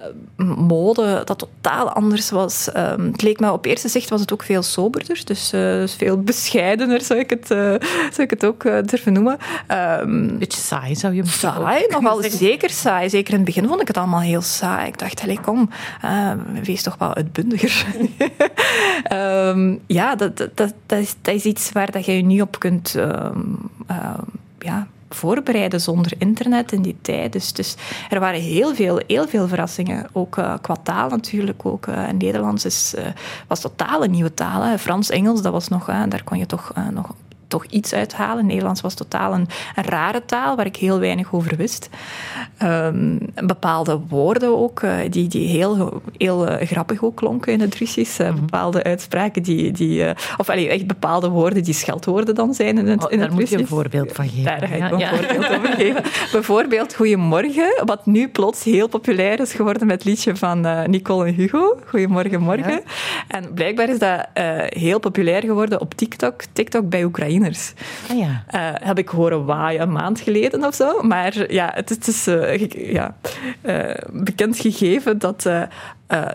Eh, 0.00 0.46
mode 0.46 1.22
dat 1.24 1.38
totaal 1.38 1.92
anders 1.92 2.30
was. 2.30 2.68
Um, 2.76 3.06
het 3.12 3.22
leek 3.22 3.40
me 3.40 3.52
op 3.52 3.64
eerste 3.64 3.88
zicht 3.88 4.10
was 4.10 4.20
het 4.20 4.32
ook 4.32 4.42
veel 4.42 4.62
soberder, 4.62 5.20
dus, 5.24 5.52
uh, 5.52 5.86
veel 5.86 6.22
bescheidener 6.32 7.02
zou 7.02 7.18
ik 7.18 7.30
het, 7.30 7.50
uh, 7.50 7.58
zou 7.88 8.22
ik 8.22 8.30
het 8.30 8.44
ook 8.44 8.64
uh, 8.64 8.78
durven 8.84 9.12
noemen. 9.12 9.38
Um, 10.00 10.38
Beetje 10.38 10.60
saai 10.60 10.96
zou 10.96 11.14
je 11.14 11.26
Saai, 11.26 11.86
nogal 11.88 12.22
zeker 12.22 12.70
saai. 12.70 13.08
Zeker 13.08 13.32
in 13.32 13.36
het 13.36 13.46
begin 13.46 13.68
vond 13.68 13.80
ik 13.80 13.88
het 13.88 13.96
allemaal 13.96 14.20
heel 14.20 14.42
saai. 14.42 14.86
Ik 14.88 14.98
dacht, 14.98 15.22
hey, 15.22 15.38
kom, 15.42 15.70
wees 16.62 16.82
toch 16.82 16.96
wel 16.98 17.14
uitbundiger. 17.14 17.86
um, 19.12 19.80
ja, 19.86 20.14
dat, 20.14 20.36
dat, 20.36 20.74
dat, 20.86 20.98
is, 20.98 21.14
dat 21.22 21.34
is 21.34 21.44
iets 21.44 21.72
waar 21.72 21.90
dat 21.90 22.04
je 22.04 22.16
je 22.16 22.22
niet 22.22 22.42
op 22.42 22.58
kunt 22.58 22.94
ja, 24.58 24.86
voorbereiden 25.14 25.80
zonder 25.80 26.12
internet 26.18 26.72
in 26.72 26.82
die 26.82 26.96
tijd. 27.02 27.32
Dus, 27.32 27.52
dus 27.52 27.74
er 28.10 28.20
waren 28.20 28.40
heel 28.40 28.74
veel, 28.74 29.00
heel 29.06 29.28
veel 29.28 29.48
verrassingen. 29.48 30.06
Ook 30.12 30.36
uh, 30.36 30.54
qua 30.60 30.76
taal 30.82 31.08
natuurlijk. 31.08 31.66
Ook, 31.66 31.86
uh, 31.86 32.08
Nederlands 32.08 32.64
is, 32.64 32.94
uh, 32.98 33.04
was 33.46 33.60
totaal 33.60 34.04
een 34.04 34.10
nieuwe 34.10 34.34
taal. 34.34 34.78
Frans, 34.78 35.10
Engels, 35.10 35.42
dat 35.42 35.52
was 35.52 35.68
nog, 35.68 35.86
daar 35.86 36.24
kon 36.24 36.38
je 36.38 36.46
toch 36.46 36.72
nog 36.92 37.14
toch 37.50 37.64
iets 37.64 37.94
uithalen. 37.94 38.46
Nederlands 38.46 38.80
was 38.80 38.94
totaal 38.94 39.34
een, 39.34 39.48
een 39.74 39.84
rare 39.84 40.24
taal 40.24 40.56
waar 40.56 40.66
ik 40.66 40.76
heel 40.76 40.98
weinig 40.98 41.32
over 41.32 41.56
wist. 41.56 41.88
Ehm, 42.58 43.18
bepaalde 43.34 44.00
woorden 44.08 44.58
ook, 44.58 44.82
uh, 44.82 44.94
die, 45.10 45.28
die 45.28 45.48
heel, 45.48 46.02
heel 46.16 46.48
uh, 46.48 46.66
grappig 46.66 47.02
ook 47.02 47.16
klonken 47.16 47.52
in 47.52 47.60
het 47.60 47.74
Russisch. 47.74 48.20
Uh, 48.20 48.34
Bepaalde 48.34 48.82
uitspraken 48.82 49.42
die... 49.42 49.72
die 49.72 50.04
of 50.36 50.48
allee, 50.48 50.68
echt 50.68 50.86
bepaalde 50.86 51.28
woorden 51.28 51.62
die 51.62 51.74
scheldwoorden 51.74 52.34
dan 52.34 52.54
zijn 52.54 52.78
in 52.78 52.86
het, 52.86 53.04
oh, 53.04 53.12
in 53.12 53.20
het 53.20 53.30
daar 53.30 53.38
Russisch. 53.38 53.38
moet 53.38 53.48
je 53.50 53.58
een 53.58 53.66
voorbeeld 53.66 54.12
van 54.12 54.28
geven. 54.28 54.44
Daar 54.44 54.68
ga 54.68 54.74
ik 54.74 54.80
ja, 54.80 54.92
een 54.92 54.98
ja. 54.98 55.16
voorbeeld 55.16 55.48
over 55.56 55.72
geven. 55.72 56.02
Bijvoorbeeld 56.32 56.94
Goedemorgen, 56.94 57.82
wat 57.84 58.06
nu 58.06 58.28
plots 58.28 58.64
heel 58.64 58.88
populair 58.88 59.40
is 59.40 59.52
geworden 59.52 59.86
met 59.86 59.96
het 59.96 60.04
liedje 60.04 60.36
van 60.36 60.60
Nicole 60.90 61.26
en 61.26 61.34
Hugo. 61.34 61.78
Goedemorgen, 61.86 62.40
morgen. 62.40 62.72
Ja. 62.72 62.80
En 63.28 63.54
blijkbaar 63.54 63.88
is 63.88 63.98
dat 63.98 64.26
heel 64.68 64.98
populair 64.98 65.42
geworden 65.42 65.80
op 65.80 65.94
TikTok, 65.94 66.42
TikTok 66.52 66.88
bij 66.88 67.04
Ah, 68.10 68.18
ja. 68.18 68.44
Uh, 68.54 68.86
heb 68.86 68.98
ik 68.98 69.08
horen 69.08 69.44
waaien 69.44 69.82
een 69.82 69.92
maand 69.92 70.20
geleden 70.20 70.64
of 70.64 70.74
zo. 70.74 71.02
Maar 71.02 71.52
ja, 71.52 71.70
het, 71.74 71.88
het 71.88 72.06
is 72.06 72.24
ja, 72.72 73.16
bekend 74.12 74.58
gegeven 74.58 75.18
dat 75.18 75.42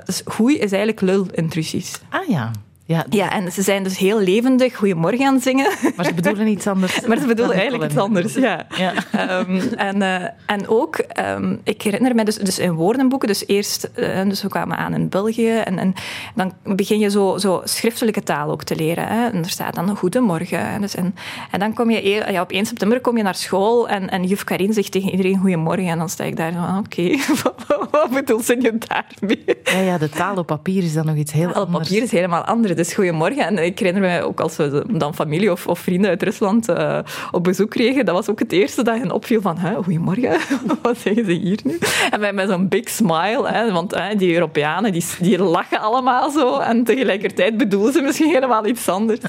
dus 0.06 0.22
goei 0.26 0.56
is 0.56 0.72
eigenlijk 0.72 1.02
lul 1.02 1.28
in 1.32 1.50
Russisch. 1.54 2.00
Ah 2.10 2.28
ja. 2.28 2.52
Ja, 2.88 3.06
ja, 3.10 3.32
en 3.32 3.52
ze 3.52 3.62
zijn 3.62 3.84
dus 3.84 3.98
heel 3.98 4.20
levendig 4.20 4.76
goeiemorgen 4.76 5.26
aan 5.26 5.34
het 5.34 5.44
zingen. 5.44 5.72
Maar 5.96 6.06
ze 6.06 6.14
bedoelen 6.14 6.48
iets 6.48 6.68
anders. 6.68 7.02
maar 7.08 7.18
ze 7.18 7.26
bedoelen 7.26 7.56
eigenlijk 7.56 7.92
iets 7.92 8.02
anders, 8.02 8.34
ja. 8.34 8.68
ja. 8.78 8.94
Um, 9.40 9.60
en, 9.76 9.96
uh, 9.96 10.24
en 10.46 10.68
ook, 10.68 11.04
um, 11.20 11.60
ik 11.64 11.82
herinner 11.82 12.16
me 12.16 12.26
dus, 12.26 12.36
dus 12.36 12.60
in 12.60 12.74
woordenboeken, 12.74 13.28
dus 13.28 13.48
eerst, 13.48 13.90
uh, 13.96 14.22
dus 14.24 14.42
we 14.42 14.48
kwamen 14.48 14.78
aan 14.78 14.94
in 14.94 15.10
België, 15.10 15.58
en, 15.58 15.78
en 15.78 15.94
dan 16.36 16.54
begin 16.64 17.00
je 17.00 17.10
zo, 17.10 17.38
zo 17.38 17.62
schriftelijke 17.64 18.24
taal 18.24 18.52
ook 18.52 18.64
te 18.64 18.76
leren. 18.76 19.08
Hè. 19.08 19.30
En 19.30 19.44
er 19.44 19.50
staat 19.50 19.76
dan 19.76 19.98
goedemorgen. 19.98 20.72
Hè. 20.72 20.80
Dus 20.80 20.96
en, 20.96 21.16
en 21.52 21.60
dan 21.60 21.74
kom 21.74 21.90
je, 21.90 22.10
ja, 22.32 22.42
op 22.42 22.52
1 22.52 22.66
september 22.66 23.02
kom 23.02 23.18
je 23.18 23.24
naar 23.24 23.36
school 23.36 23.90
en, 23.90 24.10
en 24.10 24.24
juf 24.24 24.44
Karin 24.44 24.74
zegt 24.74 24.92
tegen 24.92 25.10
iedereen 25.10 25.38
goedemorgen. 25.38 25.88
En 25.88 25.98
dan 25.98 26.10
sta 26.10 26.24
ik 26.24 26.38
daar 26.38 26.54
van, 26.54 26.78
oké, 26.78 27.02
okay, 27.02 27.20
wat, 27.44 27.88
wat 27.92 28.10
bedoelt 28.10 28.46
ze 28.46 28.56
nu 28.56 28.78
daarmee? 28.78 29.44
Ja, 29.64 29.80
ja, 29.80 29.98
de 29.98 30.10
taal 30.10 30.36
op 30.36 30.46
papier 30.46 30.84
is 30.84 30.94
dan 30.94 31.06
nog 31.06 31.16
iets 31.16 31.32
heel 31.32 31.52
taal 31.52 31.66
anders. 31.66 31.78
op 31.78 31.84
papier 31.84 32.04
is 32.04 32.12
helemaal 32.12 32.44
anders. 32.44 32.75
Dus 32.76 32.94
goedemorgen. 32.94 33.46
En 33.46 33.58
ik 33.66 33.80
herinner 33.80 34.02
me 34.02 34.24
ook 34.24 34.40
als 34.40 34.56
we 34.56 34.86
dan 34.92 35.16
familie 35.16 35.52
of, 35.52 35.68
of 35.68 35.80
vrienden 35.80 36.10
uit 36.10 36.24
Rusland 36.24 36.70
uh, 36.70 37.00
op 37.32 37.44
bezoek 37.44 37.70
kregen, 37.70 38.06
dat 38.06 38.16
was 38.16 38.30
ook 38.30 38.40
het 38.40 38.52
eerste 38.52 38.84
dat 38.84 38.98
hen 38.98 39.12
opviel 39.12 39.42
van, 39.42 39.58
goedemorgen, 39.76 40.40
wat 40.82 40.98
zeggen 40.98 41.26
ze 41.26 41.32
hier 41.32 41.60
nu? 41.64 41.78
En 42.10 42.20
met, 42.20 42.34
met 42.34 42.50
zo'n 42.50 42.68
big 42.68 42.90
smile, 42.90 43.48
hè, 43.48 43.72
want 43.72 43.96
hè, 43.96 44.16
die 44.16 44.34
Europeanen 44.34 44.92
die, 44.92 45.06
die 45.20 45.40
lachen 45.40 45.80
allemaal 45.80 46.32
zo 46.32 46.58
en 46.58 46.84
tegelijkertijd 46.84 47.58
bedoelen 47.58 47.94
ze 47.94 48.02
misschien 48.02 48.30
helemaal 48.30 48.66
iets 48.66 48.90
anders. 48.90 49.20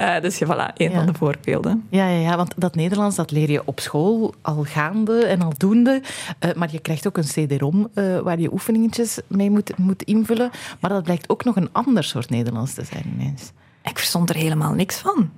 Uh, 0.00 0.20
dus 0.20 0.38
ja, 0.38 0.46
voilà, 0.46 0.74
een 0.76 0.90
ja. 0.90 0.96
van 0.96 1.06
de 1.06 1.14
voorbeelden. 1.14 1.86
Ja, 1.90 2.08
ja, 2.08 2.18
ja, 2.30 2.36
want 2.36 2.54
dat 2.56 2.74
Nederlands 2.74 3.16
dat 3.16 3.30
leer 3.30 3.50
je 3.50 3.62
op 3.64 3.80
school 3.80 4.34
al 4.42 4.64
gaande 4.64 5.24
en 5.24 5.42
al 5.42 5.52
doende, 5.56 6.02
uh, 6.44 6.52
maar 6.54 6.68
je 6.70 6.78
krijgt 6.78 7.06
ook 7.06 7.16
een 7.16 7.24
CD-ROM 7.24 7.88
waar 8.22 8.40
je 8.40 8.52
oefeningetjes 8.52 9.18
mee 9.26 9.50
moet, 9.50 9.78
moet 9.78 10.02
invullen, 10.02 10.50
maar 10.80 10.90
dat 10.90 11.02
blijkt 11.02 11.28
ook 11.28 11.44
nog 11.44 11.56
een 11.56 11.68
ander 11.72 12.04
soort 12.04 12.30
Nederlands 12.30 12.74
zijn. 12.84 13.36
Ik 13.82 13.98
verstond 13.98 14.28
er 14.28 14.36
helemaal 14.36 14.72
niks 14.72 14.96
van. 14.96 15.30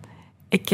Ik, 0.48 0.72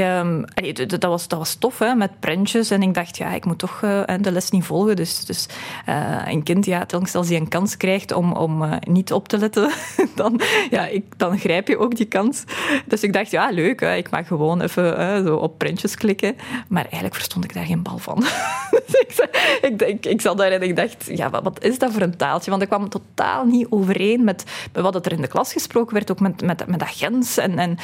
allee, 0.55 0.73
dat, 0.87 1.03
was, 1.03 1.29
dat 1.29 1.39
was 1.39 1.55
tof, 1.55 1.79
hè, 1.79 1.95
met 1.95 2.21
prentjes. 2.21 2.71
En 2.71 2.83
ik 2.83 2.95
dacht, 2.95 3.17
ja, 3.17 3.35
ik 3.35 3.45
moet 3.45 3.59
toch 3.59 3.83
uh, 3.83 4.03
de 4.21 4.33
les 4.33 4.51
niet 4.51 4.65
volgen. 4.65 4.97
Dus, 4.97 5.25
dus 5.25 5.47
uh, 5.89 6.23
een 6.27 6.43
kind, 6.43 6.65
ja, 6.65 6.87
als 7.13 7.29
hij 7.29 7.37
een 7.37 7.49
kans 7.49 7.77
krijgt 7.77 8.13
om, 8.13 8.33
om 8.33 8.63
uh, 8.63 8.77
niet 8.81 9.13
op 9.13 9.29
te 9.29 9.39
letten, 9.39 9.71
dan, 10.15 10.41
ja, 10.71 10.87
ik, 10.87 11.05
dan 11.17 11.39
grijp 11.39 11.69
je 11.69 11.79
ook 11.79 11.97
die 11.97 12.07
kans. 12.07 12.45
Dus 12.87 13.03
ik 13.03 13.13
dacht, 13.13 13.31
ja, 13.31 13.51
leuk, 13.51 13.81
ik 13.81 14.11
mag 14.11 14.27
gewoon 14.27 14.61
even 14.61 15.23
zo 15.27 15.37
op 15.37 15.59
prentjes 15.59 15.95
klikken. 15.95 16.37
Maar 16.69 16.83
eigenlijk 16.83 17.15
verstond 17.15 17.45
ik 17.45 17.55
daar 17.55 17.67
geen 17.67 17.83
bal 17.83 17.99
van. 17.99 18.25
ik, 19.69 19.83
ik, 19.83 20.07
ik, 20.07 20.21
zat 20.21 20.39
daar 20.39 20.51
en 20.51 20.63
ik 20.63 20.77
dacht, 20.77 21.05
ja, 21.07 21.31
wat, 21.31 21.65
is 21.65 21.79
dat 21.79 21.93
voor 21.93 22.03
een 22.03 22.17
taaltje? 22.17 22.51
Want 22.51 22.63
ik 22.63 22.69
kwam 22.69 22.89
totaal 22.89 23.45
niet 23.45 23.67
overeen 23.71 24.25
met, 24.25 24.45
met 24.73 24.83
wat 24.83 25.07
er 25.07 25.13
in 25.13 25.21
de 25.21 25.29
klas 25.29 25.53
gesproken 25.53 25.95
werd, 25.95 26.11
ook 26.11 26.21
met, 26.21 26.43
met, 26.43 26.67
met 26.67 26.83
agents 26.83 27.37
en... 27.37 27.59
en 27.59 27.79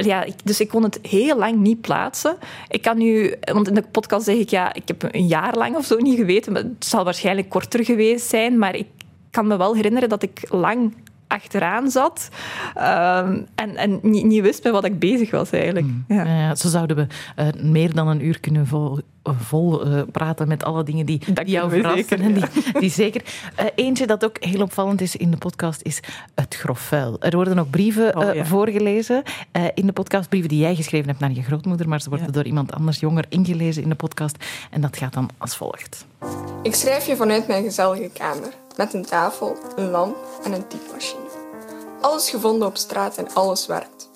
ja, 0.00 0.26
dus 0.44 0.60
ik 0.60 0.68
kon 0.68 0.82
het 0.82 0.98
heel 1.02 1.38
lang 1.38 1.56
niet 1.56 1.80
plaatsen. 1.80 2.36
Ik 2.68 2.82
kan 2.82 2.98
nu, 2.98 3.34
want 3.52 3.68
in 3.68 3.74
de 3.74 3.82
podcast 3.82 4.24
zeg 4.24 4.36
ik 4.36 4.48
ja, 4.48 4.74
ik 4.74 4.88
heb 4.88 5.02
een 5.02 5.26
jaar 5.26 5.56
lang 5.56 5.76
of 5.76 5.84
zo 5.84 5.96
niet 5.96 6.18
geweten. 6.18 6.54
Het 6.54 6.84
zal 6.84 7.04
waarschijnlijk 7.04 7.48
korter 7.48 7.84
geweest 7.84 8.28
zijn, 8.28 8.58
maar 8.58 8.74
ik 8.74 8.86
kan 9.30 9.46
me 9.46 9.56
wel 9.56 9.74
herinneren 9.74 10.08
dat 10.08 10.22
ik 10.22 10.40
lang 10.48 10.94
achteraan 11.28 11.90
zat 11.90 12.28
um, 12.76 13.46
en, 13.54 13.76
en 13.76 13.98
niet, 14.02 14.24
niet 14.24 14.42
wist 14.42 14.62
met 14.62 14.72
wat 14.72 14.84
ik 14.84 14.98
bezig 14.98 15.30
was 15.30 15.50
eigenlijk. 15.50 15.86
Mm. 15.86 16.04
Ja. 16.08 16.24
Ja, 16.24 16.54
zo 16.54 16.68
zouden 16.68 16.96
we 16.96 17.06
uh, 17.36 17.48
meer 17.62 17.94
dan 17.94 18.08
een 18.08 18.24
uur 18.24 18.40
kunnen 18.40 18.66
vol, 18.66 18.98
vol 19.22 19.86
uh, 19.86 20.02
praten 20.12 20.48
met 20.48 20.64
alle 20.64 20.82
dingen 20.82 21.06
die, 21.06 21.20
die 21.32 21.44
jou 21.44 21.70
verrassen. 21.70 22.20
En 22.20 22.32
die, 22.32 22.44
die 22.80 22.90
zeker. 22.90 23.22
Uh, 23.60 23.66
eentje 23.74 24.06
dat 24.06 24.24
ook 24.24 24.36
heel 24.44 24.62
opvallend 24.62 25.00
is 25.00 25.16
in 25.16 25.30
de 25.30 25.36
podcast 25.36 25.82
is 25.82 26.00
het 26.34 26.54
grof 26.54 26.80
vuil. 26.80 27.20
Er 27.20 27.36
worden 27.36 27.58
ook 27.58 27.70
brieven 27.70 28.16
oh, 28.16 28.34
ja. 28.34 28.44
voorgelezen 28.44 29.22
in 29.74 29.86
de 29.86 29.92
podcast. 29.92 30.28
Brieven 30.28 30.48
die 30.48 30.60
jij 30.60 30.74
geschreven 30.74 31.08
hebt 31.08 31.20
naar 31.20 31.32
je 31.32 31.42
grootmoeder, 31.42 31.88
maar 31.88 32.00
ze 32.00 32.08
worden 32.08 32.32
door 32.32 32.44
iemand 32.44 32.72
anders 32.72 33.00
jonger 33.00 33.24
ingelezen 33.28 33.82
in 33.82 33.88
de 33.88 33.94
podcast. 33.94 34.44
En 34.70 34.80
dat 34.80 34.96
gaat 34.96 35.12
dan 35.12 35.30
als 35.38 35.56
volgt. 35.56 36.06
Ik 36.62 36.74
schrijf 36.74 37.06
je 37.06 37.16
vanuit 37.16 37.46
mijn 37.46 37.64
gezellige 37.64 38.10
kamer. 38.12 38.52
Met 38.78 38.94
een 38.94 39.06
tafel, 39.06 39.56
een 39.76 39.90
lamp 39.90 40.16
en 40.42 40.52
een 40.52 40.66
typemachine. 40.66 41.28
Alles 42.00 42.30
gevonden 42.30 42.68
op 42.68 42.76
straat 42.76 43.16
en 43.16 43.34
alles 43.34 43.66
werkt. 43.66 44.08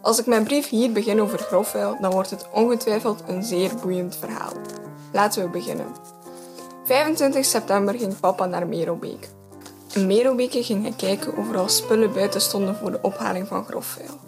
Als 0.00 0.18
ik 0.18 0.26
mijn 0.26 0.44
brief 0.44 0.68
hier 0.68 0.92
begin 0.92 1.20
over 1.20 1.38
grofvuil, 1.38 1.96
dan 2.00 2.10
wordt 2.10 2.30
het 2.30 2.46
ongetwijfeld 2.52 3.22
een 3.26 3.42
zeer 3.42 3.74
boeiend 3.82 4.16
verhaal. 4.16 4.52
Laten 5.12 5.42
we 5.42 5.48
beginnen. 5.48 5.86
25 6.84 7.44
september 7.44 7.94
ging 7.94 8.20
papa 8.20 8.46
naar 8.46 8.66
Merelbeek. 8.66 9.28
In 9.92 10.06
Merelbeke 10.06 10.62
ging 10.62 10.82
hij 10.82 10.94
kijken 10.96 11.36
of 11.36 11.50
er 11.50 11.58
al 11.58 11.68
spullen 11.68 12.12
buiten 12.12 12.40
stonden 12.40 12.76
voor 12.76 12.90
de 12.90 13.02
ophaling 13.02 13.46
van 13.48 13.64
grofvuil. 13.64 14.18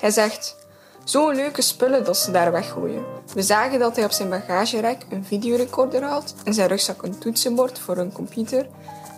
Hij 0.00 0.10
zegt, 0.10 0.56
zo'n 1.04 1.34
leuke 1.34 1.62
spullen 1.62 2.04
dat 2.04 2.16
ze 2.16 2.30
daar 2.30 2.52
weggooien. 2.52 3.04
We 3.34 3.42
zagen 3.42 3.78
dat 3.78 3.96
hij 3.96 4.04
op 4.04 4.12
zijn 4.12 4.28
bagagerek 4.28 5.06
een 5.10 5.24
videorecorder 5.24 6.02
had, 6.02 6.34
in 6.44 6.54
zijn 6.54 6.68
rugzak 6.68 7.02
een 7.02 7.18
toetsenbord 7.18 7.78
voor 7.78 7.96
een 7.96 8.12
computer 8.12 8.66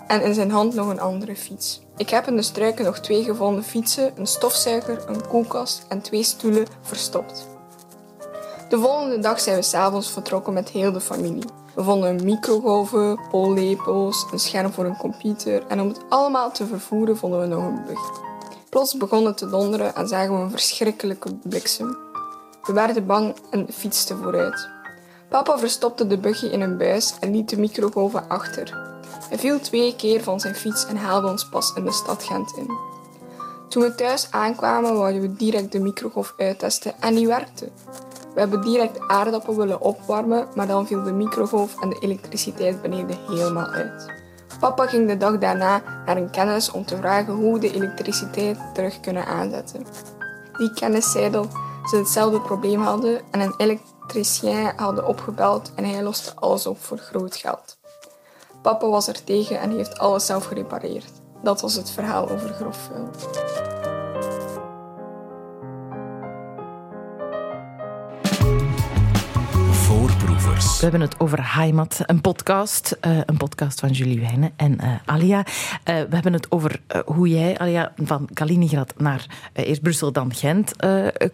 en 0.08 0.22
in 0.22 0.34
zijn 0.34 0.50
hand 0.50 0.74
nog 0.74 0.88
een 0.88 1.00
andere 1.00 1.36
fiets. 1.36 1.80
Ik 1.96 2.10
heb 2.10 2.26
in 2.26 2.36
de 2.36 2.42
struiken 2.42 2.84
nog 2.84 2.98
twee 2.98 3.24
gevonden 3.24 3.64
fietsen, 3.64 4.12
een 4.16 4.26
stofzuiger, 4.26 5.04
een 5.08 5.26
koelkast 5.26 5.84
en 5.88 6.00
twee 6.00 6.22
stoelen 6.22 6.66
verstopt. 6.80 7.46
De 8.68 8.78
volgende 8.78 9.18
dag 9.18 9.40
zijn 9.40 9.56
we 9.56 9.62
s'avonds 9.62 10.10
vertrokken 10.10 10.52
met 10.52 10.68
heel 10.68 10.92
de 10.92 11.00
familie. 11.00 11.44
We 11.74 11.82
vonden 11.82 12.08
een 12.08 12.24
microgolven, 12.24 13.20
pollepels, 13.30 14.26
een 14.32 14.38
scherm 14.38 14.72
voor 14.72 14.84
een 14.84 14.96
computer 14.96 15.66
en 15.66 15.80
om 15.80 15.88
het 15.88 16.00
allemaal 16.08 16.52
te 16.52 16.66
vervoeren 16.66 17.16
vonden 17.16 17.40
we 17.40 17.46
nog 17.46 17.64
een 17.64 17.84
bug. 17.86 18.26
Plots 18.68 18.96
begon 18.96 19.26
het 19.26 19.36
te 19.36 19.48
donderen 19.48 19.94
en 19.94 20.08
zagen 20.08 20.34
we 20.34 20.40
een 20.40 20.50
verschrikkelijke 20.50 21.34
bliksem. 21.34 21.96
We 22.62 22.72
werden 22.72 23.06
bang 23.06 23.34
en 23.50 23.66
fietsten 23.72 24.18
vooruit. 24.18 24.68
Papa 25.28 25.58
verstopte 25.58 26.06
de 26.06 26.18
buggy 26.18 26.46
in 26.46 26.60
een 26.60 26.78
buis 26.78 27.14
en 27.20 27.30
liet 27.30 27.48
de 27.48 27.58
microgolven 27.58 28.28
achter. 28.28 28.97
Hij 29.28 29.38
viel 29.38 29.60
twee 29.60 29.96
keer 29.96 30.22
van 30.22 30.40
zijn 30.40 30.54
fiets 30.54 30.86
en 30.86 30.96
haalde 30.96 31.28
ons 31.28 31.48
pas 31.48 31.72
in 31.74 31.84
de 31.84 31.92
stad 31.92 32.22
Gent 32.22 32.56
in. 32.56 32.70
Toen 33.68 33.82
we 33.82 33.94
thuis 33.94 34.30
aankwamen, 34.30 34.98
wouden 34.98 35.20
we 35.20 35.32
direct 35.34 35.72
de 35.72 35.80
microgolf 35.80 36.34
uittesten 36.36 37.00
en 37.00 37.14
die 37.14 37.26
werkte. 37.26 37.70
We 38.34 38.40
hebben 38.40 38.62
direct 38.62 39.08
aardappel 39.08 39.56
willen 39.56 39.80
opwarmen, 39.80 40.48
maar 40.54 40.66
dan 40.66 40.86
viel 40.86 41.02
de 41.02 41.12
microgolf 41.12 41.80
en 41.80 41.88
de 41.88 41.98
elektriciteit 42.00 42.82
beneden 42.82 43.18
helemaal 43.28 43.66
uit. 43.66 44.12
Papa 44.60 44.86
ging 44.86 45.08
de 45.08 45.16
dag 45.16 45.38
daarna 45.38 45.82
naar 46.06 46.16
een 46.16 46.30
kennis 46.30 46.70
om 46.70 46.84
te 46.84 46.96
vragen 46.96 47.34
hoe 47.34 47.52
we 47.52 47.58
de 47.58 47.74
elektriciteit 47.74 48.58
terug 48.74 49.00
kunnen 49.00 49.26
aanzetten. 49.26 49.86
Die 50.56 50.72
kennis 50.72 51.10
zei 51.10 51.30
dat 51.30 51.48
ze 51.84 51.96
hetzelfde 51.96 52.40
probleem 52.40 52.80
hadden 52.80 53.20
en 53.30 53.40
een 53.40 53.54
elektricien 53.56 54.72
hadden 54.76 55.06
opgebeld 55.06 55.72
en 55.74 55.84
hij 55.84 56.02
loste 56.02 56.32
alles 56.34 56.66
op 56.66 56.78
voor 56.80 56.98
groot 56.98 57.36
geld. 57.36 57.77
Papa 58.68 58.88
was 58.88 59.08
er 59.08 59.24
tegen 59.24 59.60
en 59.60 59.76
heeft 59.76 59.98
alles 59.98 60.26
zelf 60.26 60.44
gerepareerd. 60.44 61.10
Dat 61.42 61.60
was 61.60 61.74
het 61.74 61.90
verhaal 61.90 62.28
over 62.30 62.48
grofvuil. 62.48 63.10
Voorproevers. 69.70 70.76
We 70.76 70.82
hebben 70.82 71.00
het 71.00 71.20
over 71.20 71.54
Heimat, 71.54 72.00
een 72.06 72.20
podcast. 72.20 72.96
Uh, 73.00 73.20
een 73.26 73.36
podcast 73.36 73.80
van 73.80 73.90
Julie 73.90 74.20
Wijnen 74.20 74.52
en 74.56 74.78
uh, 74.82 74.94
Alia. 75.04 75.38
Uh, 75.38 75.44
we 75.84 76.14
hebben 76.14 76.32
het 76.32 76.50
over 76.50 76.80
hoe 77.04 77.28
jij, 77.28 77.58
Alia, 77.58 77.92
van 77.96 78.28
Kaliningrad 78.32 78.92
naar 78.96 79.50
eerst 79.52 79.82
Brussel, 79.82 80.12
dan 80.12 80.34
Gent 80.34 80.72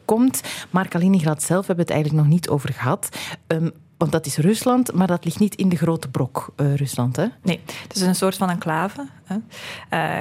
komt. 0.04 0.40
Maar 0.70 0.88
Kaliningrad 0.88 1.42
zelf 1.42 1.66
hebben 1.66 1.86
we 1.86 1.92
het 1.92 2.00
eigenlijk 2.00 2.22
nog 2.24 2.32
niet 2.32 2.48
over 2.48 2.72
gehad. 2.72 3.08
Um, 3.46 3.72
want 3.96 4.12
dat 4.12 4.26
is 4.26 4.36
Rusland, 4.36 4.92
maar 4.92 5.06
dat 5.06 5.24
ligt 5.24 5.38
niet 5.38 5.54
in 5.54 5.68
de 5.68 5.76
grote 5.76 6.08
brok 6.08 6.52
uh, 6.56 6.74
Rusland, 6.74 7.16
hè? 7.16 7.26
Nee, 7.42 7.60
het 7.82 7.96
is 7.96 8.02
een 8.02 8.14
soort 8.14 8.36
van 8.36 8.50
enclave. 8.50 9.08
Hè. 9.24 9.36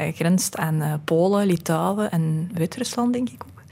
Uh, 0.05 0.13
grenst 0.15 0.57
aan 0.57 0.75
uh, 0.75 0.93
Polen, 1.03 1.45
Litouwen 1.45 2.11
en 2.11 2.49
Wit-Rusland, 2.53 3.13
denk 3.13 3.29
ik 3.29 3.43
ook. 3.43 3.63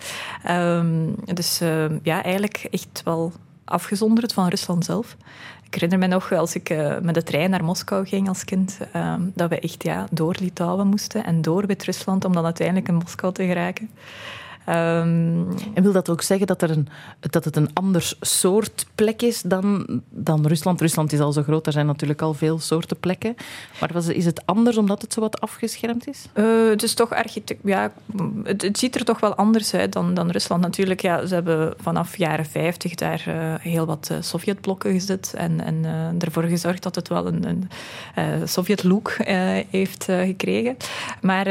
Ehm, 0.43 1.09
dus 1.33 1.61
ehm, 1.61 1.99
ja, 2.03 2.23
eigenlijk 2.23 2.67
echt 2.71 3.01
wel 3.03 3.31
afgezonderd 3.65 4.33
van 4.33 4.47
Rusland 4.47 4.85
zelf. 4.85 5.17
Ik 5.65 5.73
herinner 5.73 5.99
me 5.99 6.07
nog, 6.07 6.31
als 6.33 6.55
ik 6.55 6.69
uh, 6.69 6.99
met 6.99 7.13
de 7.13 7.23
trein 7.23 7.49
naar 7.49 7.63
Moskou 7.63 8.07
ging 8.07 8.27
als 8.27 8.43
kind, 8.43 8.77
ehm, 8.93 9.21
dat 9.33 9.49
we 9.49 9.59
echt 9.59 9.83
ja, 9.83 10.07
door 10.11 10.35
Litouwen 10.39 10.87
moesten 10.87 11.25
en 11.25 11.41
door 11.41 11.65
Wit-Rusland 11.65 12.25
om 12.25 12.33
dan 12.33 12.45
uiteindelijk 12.45 12.87
in 12.87 12.95
Moskou 12.95 13.33
te 13.33 13.45
geraken. 13.45 13.89
Um, 14.71 15.47
en 15.73 15.83
wil 15.83 15.91
dat 15.91 16.09
ook 16.09 16.21
zeggen 16.21 16.47
dat, 16.47 16.61
er 16.61 16.71
een, 16.71 16.87
dat 17.19 17.45
het 17.45 17.55
een 17.55 17.69
ander 17.73 18.13
soort 18.21 18.85
plek 18.95 19.21
is 19.21 19.41
dan, 19.41 20.01
dan 20.09 20.47
Rusland? 20.47 20.81
Rusland 20.81 21.13
is 21.13 21.19
al 21.19 21.31
zo 21.31 21.43
groot, 21.43 21.67
er 21.67 21.71
zijn 21.71 21.85
natuurlijk 21.85 22.21
al 22.21 22.33
veel 22.33 22.59
soorten 22.59 22.99
plekken. 22.99 23.35
Maar 23.79 23.89
was, 23.93 24.07
is 24.07 24.25
het 24.25 24.41
anders 24.45 24.77
omdat 24.77 25.01
het 25.01 25.13
zo 25.13 25.19
wat 25.19 25.41
afgeschermd 25.41 26.07
is? 26.07 26.25
Uh, 26.33 26.69
het 26.69 26.83
is 26.83 26.93
toch 26.93 27.09
architect... 27.09 27.59
Ja, 27.63 27.91
het, 28.43 28.61
het, 28.61 28.77
ziet 28.77 28.95
er 28.95 29.05
toch 29.05 29.19
wel 29.19 29.35
anders 29.35 29.73
uit 29.73 29.93
dan, 29.93 30.13
dan 30.13 30.29
Rusland. 30.29 30.61
Natuurlijk, 30.61 31.01
ja, 31.01 31.25
ze 31.25 31.33
hebben 31.33 31.73
vanaf 31.81 32.17
jaren 32.17 32.45
50 32.45 32.95
daar 32.95 33.23
uh, 33.27 33.53
heel 33.59 33.85
wat 33.85 34.09
uh, 34.11 34.17
Sovjetblokken 34.21 34.91
gezet 34.91 35.33
en, 35.37 35.61
en 35.61 35.85
ervoor 36.19 36.43
gezorgd 36.43 36.83
dat 36.83 36.95
het 36.95 37.07
wel 37.07 37.27
een, 37.27 37.45
een 38.15 38.47
Sovjet-look 38.47 39.15
heeft 39.69 40.03
gekregen. 40.03 40.77
Maar 41.21 41.47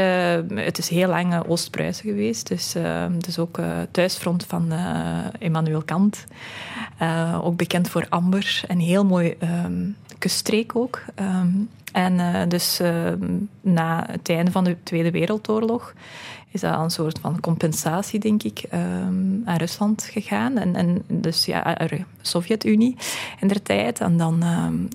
het 0.54 0.78
is 0.78 0.88
heel 0.88 1.08
lang 1.08 1.46
Oost-Pruisen 1.46 2.04
geweest, 2.04 2.48
dus 2.48 2.74
dus 3.18 3.38
ook 3.38 3.58
uh, 3.58 3.66
thuisfront 3.90 4.44
van 4.44 4.72
uh, 4.72 5.18
Immanuel 5.38 5.82
Kant. 5.82 6.24
Uh, 7.02 7.38
ook 7.42 7.56
bekend 7.56 7.88
voor 7.88 8.06
Amber. 8.08 8.62
Een 8.66 8.80
heel 8.80 9.04
mooi 9.04 9.36
um, 9.64 9.96
kuststreek 10.18 10.76
ook. 10.76 11.02
Um, 11.20 11.68
en 11.92 12.48
dus 12.48 12.80
na 13.60 14.06
het 14.10 14.28
einde 14.28 14.50
van 14.50 14.64
de 14.64 14.76
Tweede 14.82 15.10
Wereldoorlog 15.10 15.94
is 16.52 16.60
dat 16.60 16.78
een 16.78 16.90
soort 16.90 17.18
van 17.18 17.40
compensatie, 17.40 18.20
denk 18.20 18.42
ik, 18.42 18.62
um, 18.74 19.42
aan 19.44 19.56
Rusland 19.56 20.02
gegaan. 20.02 20.58
En, 20.58 20.76
en 20.76 21.02
dus 21.08 21.44
ja, 21.44 21.74
de 21.74 22.04
Sovjet-Unie 22.20 22.96
in 23.40 23.48
der 23.48 23.62
tijd. 23.62 24.00
En 24.00 24.16
dan 24.16 24.42
um, 24.42 24.88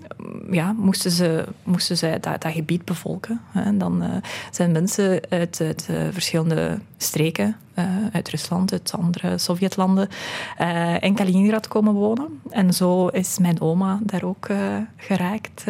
ja, 0.51 0.71
moesten 0.71 1.11
ze, 1.11 1.47
moesten 1.63 1.97
ze 1.97 2.17
dat, 2.21 2.45
gebied 2.47 2.85
bevolken. 2.85 3.41
En 3.53 3.77
dan 3.77 4.03
uh, 4.03 4.09
zijn 4.51 4.71
mensen 4.71 5.21
uit, 5.29 5.59
uit 5.61 5.87
uh, 5.91 5.97
verschillende 6.11 6.79
streken, 6.97 7.55
uit 8.11 8.29
Rusland, 8.29 8.71
uit 8.71 8.93
andere 8.97 9.37
Sovjetlanden, 9.37 10.07
in 10.99 11.15
Kaliningrad 11.15 11.67
komen 11.67 11.93
wonen. 11.93 12.41
En 12.49 12.73
zo 12.73 13.07
is 13.07 13.37
mijn 13.37 13.61
oma 13.61 13.99
daar 14.03 14.23
ook 14.23 14.47
geraakt, 14.97 15.63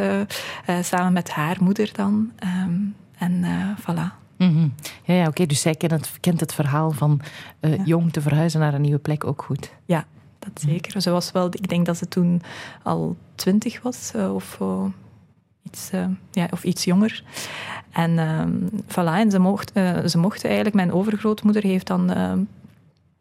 samen 0.82 1.13
met 1.13 1.30
haar 1.30 1.58
moeder 1.60 1.89
dan. 1.94 2.32
Um, 2.44 2.96
en 3.18 3.46
voilà. 3.82 4.25
Mm 4.38 4.54
-hmm. 4.54 4.74
Ja, 5.04 5.13
ja 5.13 5.27
oké. 5.27 5.46
Dus 5.46 5.62
zij 5.62 5.75
kent 5.75 5.92
het, 5.92 6.12
kent 6.20 6.39
het 6.39 6.54
verhaal 6.54 6.92
van 6.92 7.22
uh, 7.62 7.77
ja. 7.77 7.84
jong 7.84 8.12
te 8.12 8.22
verhuizen 8.22 8.60
naar 8.60 8.74
een 8.74 8.82
nieuwe 8.82 9.00
plek 9.00 9.24
ook 9.24 9.42
goed. 9.42 9.72
Ja, 9.86 10.06
dat 10.39 10.62
zeker. 10.68 11.01
Ze 11.01 11.10
was 11.10 11.32
wel, 11.32 11.46
ik 11.46 11.68
denk 11.68 11.86
dat 11.86 11.98
ze 11.98 12.08
toen 12.08 12.42
al 12.84 13.15
twintig 13.36 13.82
was 13.82 14.12
uh, 14.15 14.36
of, 14.36 14.58
uh, 14.62 14.86
iets, 15.63 15.89
ja, 16.32 16.48
of 16.51 16.63
iets 16.63 16.84
jonger. 16.84 17.24
En 17.92 18.20
voilà, 18.88 19.13
en 19.13 19.32
ze 19.32 19.39
mocht, 19.39 19.72
ze 20.06 20.18
mocht 20.18 20.46
eigenlijk, 20.46 20.75
mijn 20.75 20.92
overgrootmoeder 20.92 21.63
heeft 21.63 21.88
dan 21.88 22.10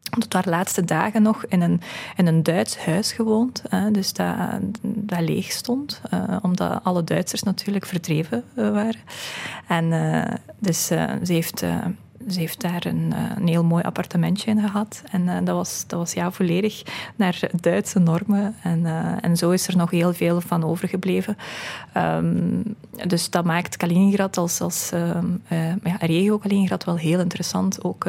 tot 0.09 0.33
haar 0.33 0.49
laatste 0.49 0.85
dagen 0.85 1.21
nog 1.21 1.45
in 1.45 1.61
een, 1.61 1.81
in 2.15 2.27
een 2.27 2.43
Duits 2.43 2.77
huis 2.77 3.11
gewoond. 3.11 3.63
Hè, 3.69 3.91
dus 3.91 4.13
dat, 4.13 4.35
dat 4.81 5.19
leeg 5.19 5.51
stond, 5.51 6.01
uh, 6.13 6.37
omdat 6.41 6.79
alle 6.83 7.03
Duitsers 7.03 7.43
natuurlijk 7.43 7.85
verdreven 7.85 8.43
uh, 8.55 8.71
waren. 8.71 9.01
En 9.67 9.85
uh, 9.91 10.23
dus 10.59 10.85
ze 10.85 11.19
heeft 11.23 11.63
ze 12.29 12.39
heeft 12.39 12.61
daar 12.61 12.85
een, 12.85 13.13
een, 13.35 13.47
heel 13.47 13.63
mooi 13.63 13.83
appartementje 13.83 14.51
in 14.51 14.61
gehad. 14.61 15.01
En 15.11 15.45
dat, 15.45 15.55
was, 15.55 15.83
dat 15.87 15.99
was 15.99 16.13
ja, 16.13 16.31
volledig 16.31 16.83
naar 17.15 17.39
Duitse 17.61 17.99
normen. 17.99 18.55
En, 18.61 18.85
en 19.21 19.37
zo 19.37 19.51
is 19.51 19.67
er 19.67 19.77
nog 19.77 19.91
heel 19.91 20.13
veel 20.13 20.41
van 20.41 20.63
overgebleven. 20.63 21.37
Um, 21.97 22.63
dus 23.07 23.29
dat 23.29 23.45
maakt 23.45 23.77
Kaliningrad 23.77 24.37
als, 24.37 24.61
als 24.61 24.91
uh, 24.93 25.73
ja, 25.83 25.95
regio 25.99 26.37
Kaliningrad 26.37 26.83
wel 26.83 26.97
heel 26.97 27.19
interessant. 27.19 27.83
Ook 27.83 28.05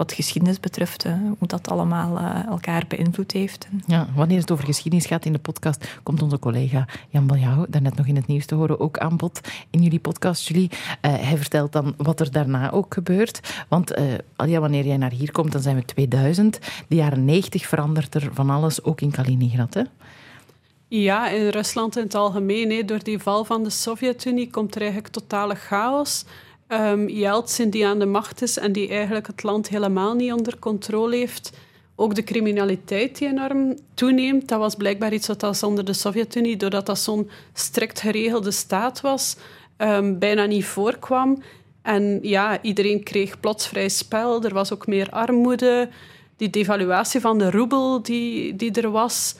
wat 0.00 0.12
geschiedenis 0.12 0.60
betreft, 0.60 1.04
hoe 1.38 1.48
dat 1.48 1.70
allemaal 1.70 2.18
elkaar 2.48 2.84
beïnvloed 2.88 3.32
heeft. 3.32 3.68
Ja, 3.86 4.08
wanneer 4.14 4.38
het 4.38 4.50
over 4.50 4.64
geschiedenis 4.64 5.06
gaat 5.06 5.24
in 5.24 5.32
de 5.32 5.38
podcast, 5.38 5.98
komt 6.02 6.22
onze 6.22 6.38
collega 6.38 6.86
Jan 7.08 7.26
Baljouw, 7.26 7.66
daarnet 7.68 7.96
nog 7.96 8.06
in 8.06 8.16
het 8.16 8.26
nieuws 8.26 8.46
te 8.46 8.54
horen, 8.54 8.80
ook 8.80 8.98
aan 8.98 9.16
bod 9.16 9.40
in 9.70 9.82
jullie 9.82 9.98
podcast, 9.98 10.48
Julie. 10.48 10.70
hij 11.00 11.36
vertelt 11.36 11.72
dan 11.72 11.94
wat 11.96 12.20
er 12.20 12.32
daarna 12.32 12.70
ook 12.70 12.94
gebeurt. 12.94 13.64
Want 13.68 13.98
uh, 13.98 14.48
ja, 14.48 14.60
wanneer 14.60 14.86
jij 14.86 14.96
naar 14.96 15.12
hier 15.12 15.32
komt, 15.32 15.52
dan 15.52 15.62
zijn 15.62 15.76
we 15.76 15.84
2000. 15.84 16.58
De 16.88 16.94
jaren 16.94 17.24
90 17.24 17.66
verandert 17.66 18.14
er 18.14 18.30
van 18.32 18.50
alles, 18.50 18.82
ook 18.82 19.00
in 19.00 19.10
Kaliningrad, 19.10 19.74
hè? 19.74 19.82
Ja, 20.88 21.28
in 21.28 21.48
Rusland 21.48 21.96
in 21.96 22.02
het 22.02 22.14
algemeen. 22.14 22.70
Hè. 22.70 22.84
Door 22.84 23.02
die 23.02 23.18
val 23.18 23.44
van 23.44 23.62
de 23.62 23.70
Sovjet-Unie 23.70 24.50
komt 24.50 24.74
er 24.74 24.80
eigenlijk 24.80 25.12
totale 25.12 25.54
chaos. 25.54 26.24
Um, 26.72 27.08
Yeltsin 27.08 27.70
die 27.70 27.86
aan 27.86 27.98
de 27.98 28.06
macht 28.06 28.42
is 28.42 28.58
en 28.58 28.72
die 28.72 28.88
eigenlijk 28.88 29.26
het 29.26 29.42
land 29.42 29.68
helemaal 29.68 30.14
niet 30.14 30.32
onder 30.32 30.58
controle 30.58 31.16
heeft. 31.16 31.52
Ook 31.94 32.14
de 32.14 32.22
criminaliteit 32.22 33.18
die 33.18 33.28
enorm 33.28 33.78
toeneemt. 33.94 34.48
Dat 34.48 34.58
was 34.58 34.74
blijkbaar 34.74 35.12
iets 35.12 35.26
wat 35.26 35.42
als 35.42 35.62
onder 35.62 35.84
de 35.84 35.92
Sovjet-Unie, 35.92 36.56
doordat 36.56 36.86
dat 36.86 36.98
zo'n 36.98 37.30
strikt 37.52 38.00
geregelde 38.00 38.50
staat 38.50 39.00
was, 39.00 39.36
um, 39.78 40.18
bijna 40.18 40.44
niet 40.44 40.64
voorkwam. 40.64 41.42
En 41.82 42.18
ja, 42.22 42.62
iedereen 42.62 43.02
kreeg 43.02 43.40
plots 43.40 43.68
vrij 43.68 43.88
spel. 43.88 44.44
Er 44.44 44.54
was 44.54 44.72
ook 44.72 44.86
meer 44.86 45.10
armoede. 45.10 45.88
Die 46.36 46.50
devaluatie 46.50 47.20
van 47.20 47.38
de 47.38 47.50
roebel 47.50 48.02
die, 48.02 48.56
die 48.56 48.72
er 48.72 48.90
was, 48.90 49.34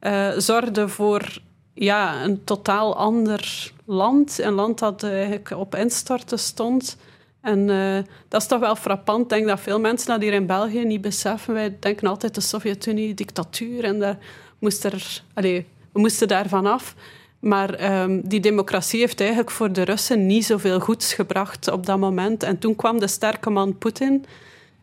uh, 0.00 0.32
zorgde 0.36 0.88
voor 0.88 1.38
ja, 1.78 2.24
een 2.24 2.44
totaal 2.44 2.96
ander 2.96 3.72
land. 3.84 4.38
Een 4.38 4.52
land 4.52 4.78
dat 4.78 5.02
eigenlijk 5.02 5.50
op 5.50 5.74
instorten 5.74 6.38
stond. 6.38 6.96
En 7.40 7.68
uh, 7.68 7.98
dat 8.28 8.40
is 8.40 8.46
toch 8.46 8.60
wel 8.60 8.76
frappant. 8.76 9.22
Ik 9.22 9.28
denk 9.28 9.46
dat 9.46 9.60
veel 9.60 9.80
mensen 9.80 10.08
dat 10.08 10.22
hier 10.22 10.32
in 10.32 10.46
België 10.46 10.84
niet 10.84 11.00
beseffen. 11.00 11.54
Wij 11.54 11.76
denken 11.80 12.06
altijd 12.06 12.34
de 12.34 12.40
Sovjet-Unie, 12.40 13.14
dictatuur. 13.14 13.84
En 13.84 13.98
daar 13.98 14.18
moest 14.58 14.84
er, 14.84 15.22
allez, 15.34 15.62
we 15.92 16.00
moesten 16.00 16.28
daar 16.28 16.48
vanaf. 16.48 16.94
Maar 17.38 18.00
um, 18.02 18.28
die 18.28 18.40
democratie 18.40 19.00
heeft 19.00 19.20
eigenlijk 19.20 19.50
voor 19.50 19.72
de 19.72 19.82
Russen 19.82 20.26
niet 20.26 20.44
zoveel 20.44 20.80
goeds 20.80 21.14
gebracht 21.14 21.70
op 21.70 21.86
dat 21.86 21.98
moment. 21.98 22.42
En 22.42 22.58
toen 22.58 22.76
kwam 22.76 22.98
de 22.98 23.06
sterke 23.06 23.50
man 23.50 23.78
Poetin, 23.78 24.24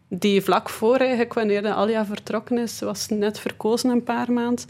die 0.07 0.41
vlak 0.41 0.69
voor 0.69 0.97
eigenlijk, 0.97 1.33
wanneer 1.33 1.61
de 1.61 1.73
Alia 1.73 2.05
vertrokken 2.05 2.57
is, 2.57 2.79
was 2.79 3.07
net 3.07 3.39
verkozen 3.39 3.89
een 3.89 4.03
paar 4.03 4.31
maanden. 4.31 4.65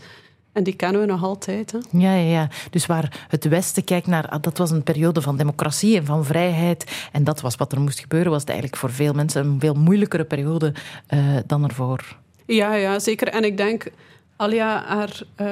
En 0.54 0.64
die 0.64 0.76
kennen 0.76 1.02
we 1.02 1.08
nog 1.08 1.24
altijd. 1.24 1.72
Hè? 1.72 1.78
Ja, 1.92 2.14
ja, 2.14 2.32
ja. 2.32 2.50
Dus 2.70 2.86
waar 2.86 3.26
het 3.28 3.48
Westen 3.48 3.84
kijkt 3.84 4.08
naar... 4.08 4.30
Ah, 4.30 4.42
dat 4.42 4.58
was 4.58 4.72
een 4.72 4.84
periode 4.84 5.22
van 5.22 5.38
democratie 5.38 5.98
en 5.98 6.06
van 6.06 6.26
vrijheid. 6.26 7.08
En 7.12 7.24
dat 7.24 7.42
was 7.42 7.56
wat 7.56 7.72
er 7.72 7.80
moest 7.80 8.00
gebeuren. 8.00 8.32
Was 8.32 8.42
het 8.42 8.50
eigenlijk 8.50 8.80
voor 8.80 8.92
veel 8.92 9.14
mensen 9.14 9.46
een 9.46 9.60
veel 9.60 9.74
moeilijkere 9.74 10.24
periode 10.24 10.74
uh, 11.14 11.20
dan 11.46 11.64
ervoor. 11.64 12.18
Ja, 12.46 12.74
ja, 12.74 13.00
zeker. 13.00 13.28
En 13.28 13.44
ik 13.44 13.58
denk... 13.58 13.92
Alia, 14.36 14.84
haar... 14.86 15.22
Uh, 15.42 15.48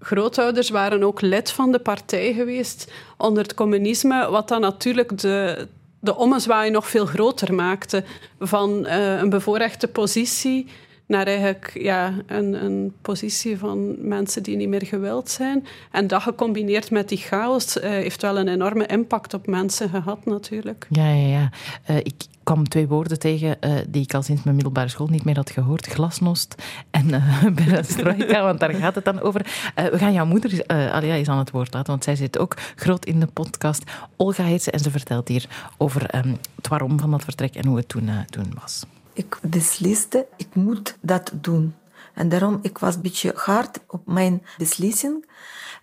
grootouders 0.00 0.70
waren 0.70 1.02
ook 1.02 1.20
lid 1.20 1.50
van 1.50 1.72
de 1.72 1.78
partij 1.78 2.32
geweest 2.32 2.92
onder 3.16 3.42
het 3.42 3.54
communisme, 3.54 4.30
wat 4.30 4.48
dan 4.48 4.60
natuurlijk 4.60 5.18
de, 5.18 5.68
de 6.00 6.16
ommezwaai 6.16 6.70
nog 6.70 6.88
veel 6.88 7.06
groter 7.06 7.54
maakte 7.54 8.04
van 8.38 8.86
uh, 8.86 9.18
een 9.18 9.30
bevoorrechte 9.30 9.88
positie 9.88 10.66
naar 11.12 11.26
eigenlijk 11.26 11.70
ja, 11.74 12.14
een, 12.26 12.64
een 12.64 12.92
positie 13.02 13.58
van 13.58 14.08
mensen 14.08 14.42
die 14.42 14.56
niet 14.56 14.68
meer 14.68 14.86
gewild 14.86 15.30
zijn. 15.30 15.66
En 15.90 16.06
dat 16.06 16.22
gecombineerd 16.22 16.90
met 16.90 17.08
die 17.08 17.18
chaos 17.18 17.76
uh, 17.76 17.82
heeft 17.82 18.22
wel 18.22 18.38
een 18.38 18.48
enorme 18.48 18.86
impact 18.86 19.34
op 19.34 19.46
mensen 19.46 19.88
gehad 19.88 20.24
natuurlijk. 20.24 20.86
Ja, 20.90 21.08
ja, 21.08 21.26
ja. 21.26 21.50
Uh, 21.90 21.96
ik 21.96 22.14
kwam 22.42 22.68
twee 22.68 22.88
woorden 22.88 23.18
tegen 23.18 23.56
uh, 23.60 23.74
die 23.88 24.02
ik 24.02 24.14
al 24.14 24.22
sinds 24.22 24.42
mijn 24.42 24.54
middelbare 24.54 24.88
school 24.88 25.06
niet 25.06 25.24
meer 25.24 25.36
had 25.36 25.50
gehoord. 25.50 25.86
Glasnost 25.86 26.62
en 26.90 27.08
uh, 27.08 28.42
want 28.42 28.60
daar 28.60 28.74
gaat 28.74 28.94
het 28.94 29.04
dan 29.04 29.20
over. 29.20 29.46
Uh, 29.78 29.84
we 29.84 29.98
gaan 29.98 30.12
jouw 30.12 30.26
moeder 30.26 30.66
Alia 30.66 31.14
eens 31.14 31.28
aan 31.28 31.38
het 31.38 31.50
woord 31.50 31.74
laten, 31.74 31.90
want 31.90 32.04
zij 32.04 32.16
zit 32.16 32.38
ook 32.38 32.56
groot 32.76 33.04
in 33.04 33.20
de 33.20 33.26
podcast. 33.26 33.90
Olga 34.16 34.44
heet 34.44 34.62
ze 34.62 34.70
en 34.70 34.78
ze 34.78 34.90
vertelt 34.90 35.28
hier 35.28 35.46
over 35.76 36.14
um, 36.14 36.38
het 36.56 36.68
waarom 36.68 37.00
van 37.00 37.10
dat 37.10 37.24
vertrek 37.24 37.54
en 37.54 37.66
hoe 37.66 37.76
het 37.76 37.88
toen, 37.88 38.10
toen 38.30 38.52
was. 38.60 38.84
Ik 39.12 39.38
besliste, 39.42 40.26
ik 40.36 40.54
moet 40.54 40.96
dat 41.00 41.32
doen. 41.34 41.74
En 42.14 42.28
daarom, 42.28 42.58
ik 42.62 42.78
was 42.78 42.94
een 42.94 43.02
beetje 43.02 43.32
hard 43.36 43.80
op 43.86 44.06
mijn 44.06 44.42
beslissing. 44.58 45.28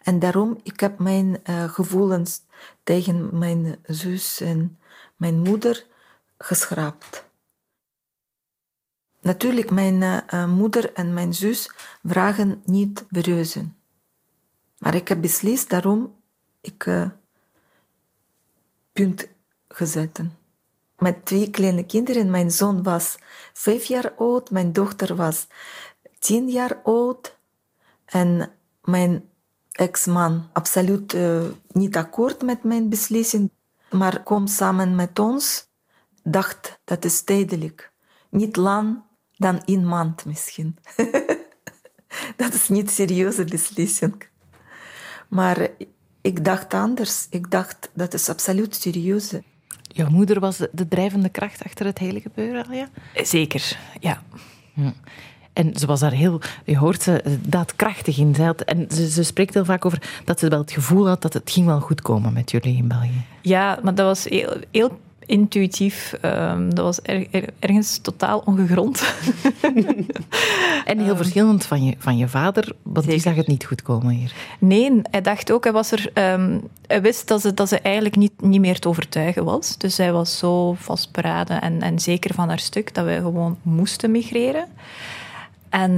En 0.04 0.20
daarom, 0.20 0.60
ik 0.63 0.80
heb 0.80 1.00
mijn 1.00 1.38
uh, 1.50 1.63
gevoelens 1.63 2.42
tegen 2.84 3.38
mijn 3.38 3.80
zus 3.84 4.42
en 4.42 4.80
mijn 5.15 5.39
moeder 5.39 5.86
geschrapt. 6.38 7.28
Natuurlijk, 9.22 9.72
mijn 9.72 10.02
uh, 10.34 10.48
moeder 10.48 10.94
en 10.94 11.13
mijn 11.13 11.34
zus 11.34 11.72
vragen 12.04 12.62
niet 12.65 13.06
bereuzen. 13.10 13.78
Maar 14.78 14.96
ik 14.96 15.08
heb 15.08 15.22
beslist, 15.22 15.70
daarom 15.70 16.15
ik 16.62 16.86
uh, 16.86 17.10
punt 18.94 19.28
gezet. 19.68 20.20
Met 20.99 21.25
twee 21.25 21.49
kleine 21.49 21.85
kinderen. 21.85 22.31
Mijn 22.31 22.51
zoon 22.51 22.83
was 22.83 23.17
vijf 23.53 23.85
jaar 23.85 24.13
oud, 24.17 24.51
mijn 24.51 24.73
dochter 24.73 25.15
was 25.15 25.47
tien 26.19 26.49
jaar 26.49 26.79
oud. 26.83 27.38
En 28.05 28.51
mijn 28.83 29.29
ex-man 29.71 30.49
absoluut 30.53 31.13
uh, 31.13 31.41
niet 31.71 31.95
akkoord 31.95 32.41
met 32.41 32.63
mijn 32.63 32.89
beslissing, 32.89 33.51
maar 33.91 34.23
kwam 34.23 34.47
samen 34.47 34.95
met 34.95 35.19
ons. 35.19 35.67
Dacht 36.23 36.79
dat 36.83 37.05
is 37.05 37.21
tijdelijk. 37.21 37.91
Niet 38.29 38.55
lang, 38.55 39.01
dan 39.35 39.62
een 39.65 39.88
maand 39.88 40.25
misschien. 40.25 40.77
dat 42.41 42.53
is 42.53 42.69
niet 42.69 42.91
serieuze 42.91 43.43
beslissing. 43.43 44.27
Maar 45.27 45.69
ik 46.21 46.45
dacht 46.45 46.73
anders. 46.73 47.27
Ik 47.29 47.51
dacht 47.51 47.89
dat 47.93 48.13
is 48.13 48.29
absoluut 48.29 48.75
serieus. 48.75 49.33
Jouw 49.91 50.10
moeder 50.10 50.39
was 50.39 50.58
de 50.71 50.88
drijvende 50.88 51.30
kracht 51.30 51.63
achter 51.63 51.86
het 51.86 51.97
hele 51.97 52.21
gebeuren, 52.21 52.67
Alja? 52.67 52.89
Zeker, 53.13 53.78
ja. 53.99 54.21
ja. 54.73 54.93
En 55.54 55.75
ze 55.75 55.86
was 55.86 55.99
daar 55.99 56.12
heel, 56.12 56.41
je 56.65 56.78
hoort 56.78 57.02
ze 57.02 57.39
daadkrachtig 57.47 58.17
in. 58.17 58.36
Ze 58.36 58.43
had, 58.43 58.62
en 58.62 58.86
ze, 58.89 59.10
ze, 59.10 59.23
spreekt 59.23 59.54
heel 59.54 59.65
vaak 59.65 59.86
over 59.86 60.21
dat 60.25 60.39
ze 60.39 60.47
wel 60.47 60.60
het 60.60 60.71
gevoel 60.71 61.08
had 61.08 61.21
dat 61.21 61.34
het 61.34 61.52
ging 61.52 61.65
wel 61.65 61.80
goed 61.80 62.02
komen 62.02 62.34
met 62.34 62.52
jullie 62.52 62.78
in 62.78 62.88
België. 62.88 63.25
Ja, 63.41 63.80
maar 63.84 63.95
dat 63.95 64.06
was 64.06 64.23
heel, 64.23 64.54
heel 64.71 64.99
intuïtief. 65.30 66.13
Um, 66.22 66.76
dat 66.76 66.86
was 66.86 67.00
er, 67.04 67.28
er, 67.32 67.50
ergens 67.60 67.98
totaal 67.98 68.42
ongegrond. 68.46 69.04
en 70.86 71.00
heel 71.00 71.10
um, 71.10 71.18
verschillend 71.18 71.65
van 71.65 71.84
je, 71.84 71.96
van 71.98 72.18
je 72.18 72.28
vader, 72.28 72.72
want 72.84 73.06
die 73.06 73.20
zag 73.20 73.36
het 73.36 73.48
niet 73.48 73.65
goed 73.65 73.82
komen 73.82 74.13
hier. 74.13 74.34
Nee, 74.60 75.02
hij 75.12 75.22
dacht 75.22 75.52
ook, 75.52 75.63
hij, 75.63 75.74
was 75.74 75.92
er, 75.92 76.34
um, 76.34 76.62
hij 76.88 77.02
wist 77.02 77.28
dat 77.28 77.42
ze, 77.42 77.54
dat 77.54 77.70
ze 77.70 77.80
eigenlijk 77.80 78.15
niet, 78.15 78.42
niet 78.42 78.62
meer 78.62 78.80
te 78.80 78.88
overtuigen 78.88 79.44
was. 79.46 79.78
Dus 79.78 79.98
hij 79.98 80.12
was 80.12 80.38
zo 80.38 80.74
vastberaden 80.74 81.62
en, 81.62 81.82
en 81.82 82.00
zeker 82.00 82.34
van 82.34 82.48
haar 82.48 82.60
stuk 82.60 82.94
dat 82.94 83.06
wij 83.06 83.18
gewoon 83.18 83.58
moesten 83.62 84.12
migreren. 84.12 84.65
En, 85.70 85.98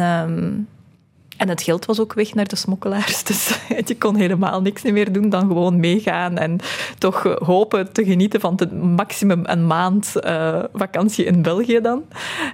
en 1.42 1.50
het 1.50 1.62
geld 1.62 1.86
was 1.86 2.00
ook 2.00 2.14
weg 2.14 2.34
naar 2.34 2.48
de 2.48 2.56
smokkelaars. 2.56 3.24
Dus 3.32 3.60
je 3.86 3.98
kon 3.98 4.16
helemaal 4.16 4.62
niks 4.62 4.84
meer 4.84 5.12
doen 5.12 5.30
dan 5.30 5.48
gewoon 5.48 5.80
meegaan 5.80 6.38
en 6.38 6.60
toch 6.98 7.24
hopen 7.24 7.92
te 7.92 8.06
genieten 8.06 8.40
van 8.40 8.54
het 8.56 8.82
maximum 8.82 9.42
een 9.44 9.68
maand 9.68 10.14
uh, 10.16 10.64
vakantie 10.74 11.26
in 11.26 11.42
België 11.42 11.80
dan. 11.82 12.04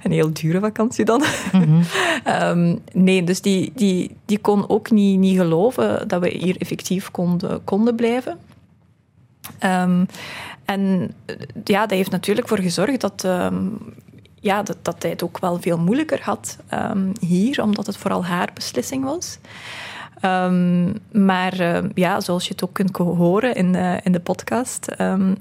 Een 0.04 0.12
heel 0.12 0.34
dure 0.34 0.60
vakantie 0.60 1.06
dan. 1.06 1.24
Mm 1.52 1.62
-hmm. 1.62 1.84
um, 2.44 2.80
nee, 2.94 3.24
dus 3.24 3.42
die, 3.42 3.72
die, 3.76 4.16
die 4.26 4.40
kon 4.40 4.70
ook 4.70 4.92
niet, 4.92 5.20
niet 5.20 5.38
geloven 5.38 6.08
dat 6.08 6.22
we 6.22 6.30
hier 6.30 6.58
effectief 6.58 7.12
konden, 7.12 7.64
konden 7.64 7.96
blijven. 7.96 8.38
Um, 9.64 10.06
en 10.66 11.14
ja, 11.64 11.80
dat 11.80 11.98
heeft 11.98 12.12
natuurlijk 12.12 12.48
voor 12.48 12.60
gezorgd 12.60 13.02
dat 13.02 13.24
um, 13.24 13.78
ja, 14.48 14.64
dat, 14.64 14.78
dat 14.82 15.04
hij 15.04 15.16
ook 15.24 15.40
wel 15.40 15.62
veel 15.62 15.78
moeilijker 15.78 16.22
had 16.22 16.58
um, 16.74 17.12
hier, 17.20 17.62
omdat 17.62 17.86
het 17.86 17.98
vooral 17.98 18.26
haar 18.26 18.50
beslissing 18.54 19.04
was. 19.04 19.38
Um, 20.22 20.94
maar 21.12 21.60
uh, 21.62 21.78
ja, 21.94 22.20
zoals 22.20 22.44
je 22.44 22.52
het 22.52 22.64
ook 22.64 22.74
kunt 22.74 22.98
horen 22.98 23.56
in 23.56 23.72
de, 23.72 24.00
in 24.04 24.12
de 24.12 24.20
podcast, 24.20 24.86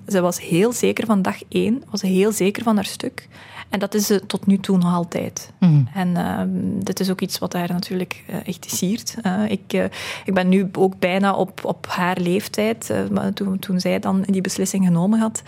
ze 0.09 0.21
was 0.21 0.41
heel 0.41 0.73
zeker 0.73 1.07
van 1.07 1.23
dag 1.23 1.37
één, 1.49 1.83
was 1.91 2.03
heel 2.03 2.33
zeker 2.33 2.63
van 2.63 2.75
haar 2.75 2.85
stuk. 2.85 3.29
En 3.69 3.79
dat 3.79 3.95
is 3.95 4.07
ze 4.07 4.27
tot 4.27 4.47
nu 4.47 4.59
toe 4.59 4.79
nog 4.79 4.95
altijd. 4.95 5.53
Mm. 5.59 5.89
En 5.95 6.09
uh, 6.09 6.41
dit 6.85 7.01
is 7.01 7.11
ook 7.11 7.21
iets 7.21 7.39
wat 7.39 7.53
haar 7.53 7.69
natuurlijk 7.69 8.25
uh, 8.31 8.37
echt 8.47 8.71
siert. 8.71 9.17
Uh, 9.23 9.51
ik, 9.51 9.91
ik 10.25 10.35
ben 10.35 10.49
nu 10.49 10.69
ook 10.73 10.99
bijna 10.99 11.35
op, 11.35 11.65
op 11.65 11.87
haar 11.89 12.17
leeftijd, 12.21 12.93
toen, 13.35 13.59
toen 13.59 13.81
zij 13.81 13.99
dan 13.99 14.25
die 14.27 14.41
beslissing 14.41 14.85
genomen 14.85 15.19
had. 15.19 15.43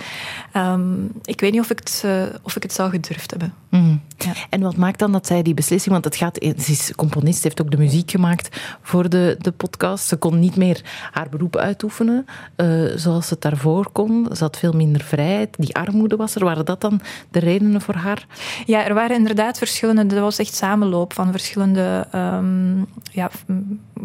Um, 0.57 1.11
ik 1.23 1.41
weet 1.41 1.53
niet 1.53 1.61
of 1.61 1.71
ik 1.71 1.79
het, 1.79 2.05
of 2.43 2.57
ik 2.57 2.63
het 2.63 2.73
zou 2.73 2.91
gedurfd 2.91 3.31
hebben. 3.31 3.55
Mm. 3.69 4.01
Ja. 4.17 4.33
En 4.51 4.61
wat 4.61 4.77
maakt 4.77 4.99
dan 4.99 5.13
dat 5.13 5.27
zij 5.27 5.43
die 5.43 5.55
beslissing, 5.55 5.93
want 5.93 6.05
het 6.05 6.17
gaat, 6.17 6.37
ze 6.41 6.73
is 6.73 6.93
componist, 6.97 7.43
heeft 7.43 7.61
ook 7.61 7.71
de 7.71 7.79
muziek 7.79 8.11
gemaakt 8.11 8.61
voor 8.83 9.09
de, 9.09 9.37
de 9.39 9.53
podcast. 9.53 10.07
Ze 10.07 10.17
kon 10.17 10.39
niet 10.39 10.57
meer 10.57 10.81
haar 11.13 11.29
beroep 11.29 11.57
uitoefenen 11.57 12.27
zoals 12.95 13.27
ze 13.27 13.33
het 13.33 13.43
daarvoor 13.43 13.91
kon. 13.93 14.29
Ze 14.33 14.43
had 14.43 14.59
veel 14.59 14.73
minder 14.73 15.03
vrijheid. 15.03 15.57
Die 15.59 15.77
armoede 15.77 16.17
was 16.17 16.35
er. 16.35 16.45
Waren 16.45 16.65
dat 16.65 16.81
dan 16.81 17.01
de 17.31 17.39
redenen 17.39 17.81
voor 17.81 17.95
haar? 17.95 18.08
Ja, 18.67 18.85
er 18.85 18.95
waren 18.95 19.17
inderdaad 19.17 19.59
verschillende. 19.59 20.15
Er 20.15 20.21
was 20.21 20.39
echt 20.39 20.55
samenloop 20.55 21.13
van 21.13 21.31
verschillende 21.31 22.07
um, 22.15 22.87
ja, 23.13 23.31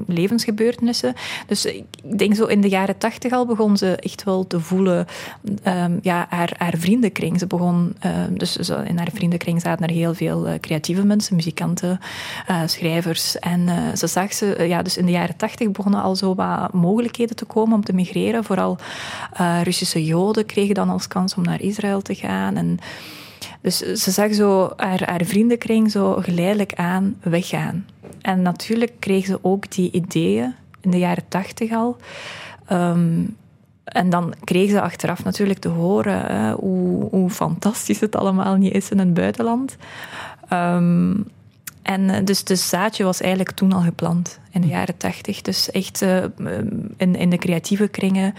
levensgebeurtenissen. 0.08 1.14
Dus 1.48 1.66
ik 1.66 1.86
denk 2.18 2.36
zo 2.36 2.46
in 2.46 2.62
de 2.62 2.70
jaren 2.70 2.98
tachtig 2.98 3.32
al 3.32 3.46
begon 3.46 3.78
ze 3.78 3.96
echt 3.96 4.24
wel 4.24 4.48
te 4.48 4.60
voelen. 4.60 5.06
Um, 5.68 6.00
ja, 6.02 6.26
haar, 6.30 6.54
haar 6.58 6.74
vriendenkring. 6.78 7.40
Ze 7.40 7.48
begon, 7.48 7.96
uh, 8.06 8.12
dus 8.30 8.58
in 8.86 8.98
haar 8.98 9.10
vriendenkring 9.14 9.62
zaten 9.62 9.88
er 9.88 9.94
heel 9.94 10.14
veel 10.14 10.48
uh, 10.48 10.54
creatieve 10.60 11.06
mensen, 11.06 11.36
muzikanten, 11.36 12.00
uh, 12.50 12.62
schrijvers. 12.66 13.40
En 13.40 13.70
ze 13.98 14.08
zag 14.08 14.34
ze, 14.34 14.66
ja, 14.68 14.82
dus 14.82 14.98
in 14.98 15.06
de 15.06 15.12
jaren 15.12 15.36
tachtig 15.36 15.72
begonnen 15.72 16.02
al 16.02 16.16
zo 16.16 16.36
wat 16.36 16.74
mogelijkheden 16.74 17.36
te 17.36 17.46
komen 17.46 17.76
om 17.76 17.84
te 17.84 17.94
migreren. 17.94 18.44
Vooral 18.44 18.78
Russische 19.64 20.06
Joden 20.06 20.46
kregen 20.46 20.76
dan 20.76 20.90
als 20.90 21.08
kans 21.08 21.36
om 21.36 21.44
naar 21.44 21.62
Israël 21.62 22.02
te 22.02 22.16
gaan. 22.16 22.56
En 22.56 22.80
dus 23.64 23.78
ze 23.78 24.12
zag 24.12 24.34
zo 24.34 24.72
haar, 24.78 25.10
haar 25.10 25.26
vriendenkring 25.26 25.92
zo 25.92 26.14
geleidelijk 26.14 26.74
aan 26.74 27.16
weggaan. 27.22 27.86
En 28.22 28.42
natuurlijk 28.42 28.92
kreeg 29.00 29.26
ze 29.26 29.40
ook 29.42 29.72
die 29.72 29.92
ideeën 29.92 30.56
in 30.82 30.92
de 30.92 30.98
jaren 30.98 31.28
tachtig 31.28 31.72
al. 31.72 31.98
Um, 32.72 33.36
en 33.84 34.10
dan 34.10 34.34
kreeg 34.44 34.70
ze 34.70 34.82
achteraf 34.82 35.24
natuurlijk 35.24 35.60
te 35.60 35.68
horen 35.68 36.52
hoe, 36.52 37.30
fantastisch 37.30 38.00
het 38.00 38.16
allemaal 38.16 38.56
niet 38.56 38.74
is 38.74 38.90
in 38.90 39.00
het 39.00 39.14
buitenland. 39.14 39.78
Um, 40.54 41.26
en 41.84 42.10
eh, 42.10 42.26
dus 42.26 42.40
het 42.40 42.60
zaadje 42.60 43.04
was 43.04 43.22
eigenlijk 43.22 43.52
toen 43.52 43.74
al 43.74 43.82
geplant 43.82 44.40
in 44.52 44.62
de 44.62 44.68
jaren 44.68 44.98
tachtig. 44.98 45.42
Dus 45.42 45.72
echt 45.72 46.02
uh, 46.02 46.24
in, 46.98 47.16
in 47.16 47.30
de 47.30 47.38
creatieve 47.38 47.88
kringen, 47.88 48.34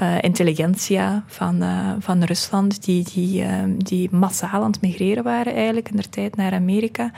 uh, 0.00 0.14
intelligentsia 0.20 1.24
van, 1.26 1.62
uh, 1.62 1.90
van 1.98 2.22
Rusland, 2.22 2.84
die, 2.84 3.04
die, 3.14 3.44
die 3.76 4.08
massaal 4.10 4.62
aan 4.62 4.70
het 4.70 4.80
migreren 4.80 5.24
waren 5.24 5.54
eigenlijk 5.54 5.88
in 5.88 5.96
de 5.96 6.08
tijd 6.08 6.36
naar 6.36 6.52
Amerika. 6.52 7.12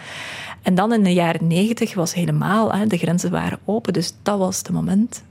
En 0.62 0.74
dan 0.74 0.92
in 0.92 1.02
de 1.02 1.12
jaren 1.12 1.46
negentig 1.46 1.94
was 1.94 2.14
helemaal, 2.14 2.72
hè, 2.72 2.86
de 2.86 2.98
grenzen 2.98 3.30
waren 3.30 3.58
open, 3.64 3.92
dus 3.92 4.14
dat 4.22 4.38
was 4.38 4.58
het 4.58 4.70
moment. 4.70 5.22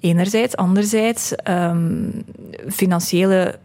Enerzijds, 0.00 0.56
anderzijds 0.56 1.32
um, 1.48 2.24
financiële, 2.68 3.58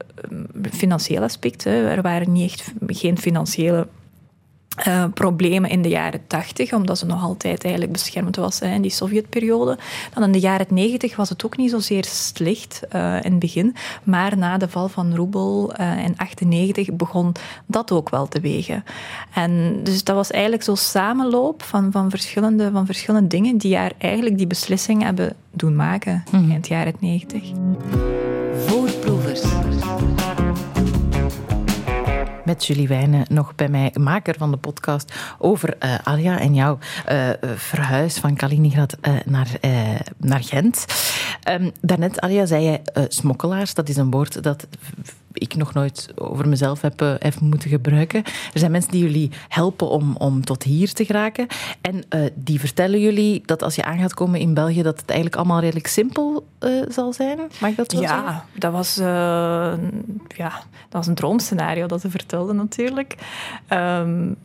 financiële 0.71 1.25
aspecten. 1.25 1.71
Er 1.71 2.01
waren 2.01 2.31
niet 2.31 2.51
echt 2.51 2.73
geen 2.87 3.17
financiële 3.17 3.87
uh, 4.87 5.03
problemen 5.13 5.69
in 5.69 5.81
de 5.81 5.89
jaren 5.89 6.21
80, 6.27 6.73
omdat 6.73 6.97
ze 6.97 7.05
nog 7.05 7.23
altijd 7.23 7.63
eigenlijk 7.63 7.93
beschermd 7.93 8.35
was 8.35 8.59
hè, 8.59 8.73
in 8.73 8.81
die 8.81 8.91
Sovjetperiode. 8.91 9.77
Dan 10.13 10.23
in 10.23 10.31
de 10.31 10.39
jaren 10.39 10.65
90 10.69 11.15
was 11.15 11.29
het 11.29 11.45
ook 11.45 11.57
niet 11.57 11.69
zozeer 11.69 12.05
slecht 12.05 12.81
uh, 12.95 13.15
in 13.15 13.31
het 13.31 13.39
begin, 13.39 13.75
maar 14.03 14.37
na 14.37 14.57
de 14.57 14.69
val 14.69 14.89
van 14.89 15.15
Roebel 15.15 15.73
uh, 15.79 16.03
in 16.03 16.13
98 16.17 16.93
begon 16.93 17.31
dat 17.65 17.91
ook 17.91 18.09
wel 18.09 18.27
te 18.27 18.39
wegen. 18.39 18.83
En 19.33 19.79
dus 19.83 20.03
dat 20.03 20.15
was 20.15 20.31
eigenlijk 20.31 20.63
zo'n 20.63 20.77
samenloop 20.77 21.63
van, 21.63 21.91
van, 21.91 22.09
verschillende, 22.09 22.71
van 22.71 22.85
verschillende 22.85 23.27
dingen 23.27 23.57
die 23.57 23.77
haar 23.77 23.91
eigenlijk 23.97 24.37
die 24.37 24.47
beslissing 24.47 25.03
hebben 25.03 25.35
doen 25.51 25.75
maken 25.75 26.23
mm 26.31 26.39
-hmm. 26.39 26.49
in 26.49 26.55
het 26.55 26.67
jaren 26.67 26.93
90. 26.99 27.43
Voorproevers 28.65 29.43
met 32.49 32.65
Julie 32.65 32.87
Wijnen 32.87 33.25
nog 33.29 33.55
bij 33.55 33.69
mij, 33.69 33.93
maker 33.99 34.35
van 34.37 34.51
de 34.51 34.57
podcast 34.57 35.13
over 35.37 35.75
uh, 35.83 35.95
Alia 36.03 36.39
en 36.39 36.53
jouw 36.53 36.77
uh, 37.11 37.29
verhuis 37.55 38.17
van 38.17 38.35
Kaliningrad 38.35 38.97
uh, 39.01 39.13
naar, 39.25 39.47
naar 40.17 40.43
Gent. 40.43 40.85
Um, 41.49 41.71
daarnet, 41.81 42.21
Alia, 42.21 42.45
zei 42.45 42.63
je 42.63 42.79
smokkelaars. 43.07 43.73
Dat 43.73 43.89
is 43.89 43.97
een 43.97 44.11
woord 44.11 44.43
dat 44.43 44.67
ik 45.33 45.55
nog 45.55 45.73
nooit 45.73 46.09
over 46.15 46.47
mezelf 46.47 46.81
heb, 46.81 47.01
uh, 47.01 47.13
heb 47.19 47.39
moeten 47.39 47.69
gebruiken. 47.69 48.23
Er 48.25 48.59
zijn 48.59 48.71
mensen 48.71 48.91
die 48.91 49.03
jullie 49.03 49.31
helpen 49.47 49.89
om, 49.89 50.15
om 50.15 50.45
tot 50.45 50.63
hier 50.63 50.93
te 50.93 51.05
geraken. 51.05 51.47
En 51.81 52.03
uh, 52.15 52.29
die 52.35 52.59
vertellen 52.59 52.99
jullie 52.99 53.41
dat 53.45 53.63
als 53.63 53.75
je 53.75 53.83
aan 53.83 53.97
gaat 53.97 54.13
komen 54.13 54.39
in 54.39 54.53
België, 54.53 54.81
dat 54.81 54.99
het 54.99 55.09
eigenlijk 55.09 55.39
allemaal 55.39 55.59
redelijk 55.59 55.87
simpel 55.87 56.47
uh, 56.59 56.85
zal 56.89 57.13
zijn. 57.13 57.39
Mag 57.59 57.69
ik 57.69 57.75
dat 57.75 57.91
zo 57.91 58.01
ja, 58.01 58.07
zeggen? 58.07 58.43
Dat 58.53 58.71
was, 58.71 58.95
ja, 60.35 60.49
dat 60.89 60.91
was 60.91 61.07
een 61.07 61.15
droomscenario 61.15 61.87
dat 61.87 62.01
ze 62.01 62.09
vertelden 62.09 62.55
natuurlijk. 62.55 63.15
Um, 63.69 64.35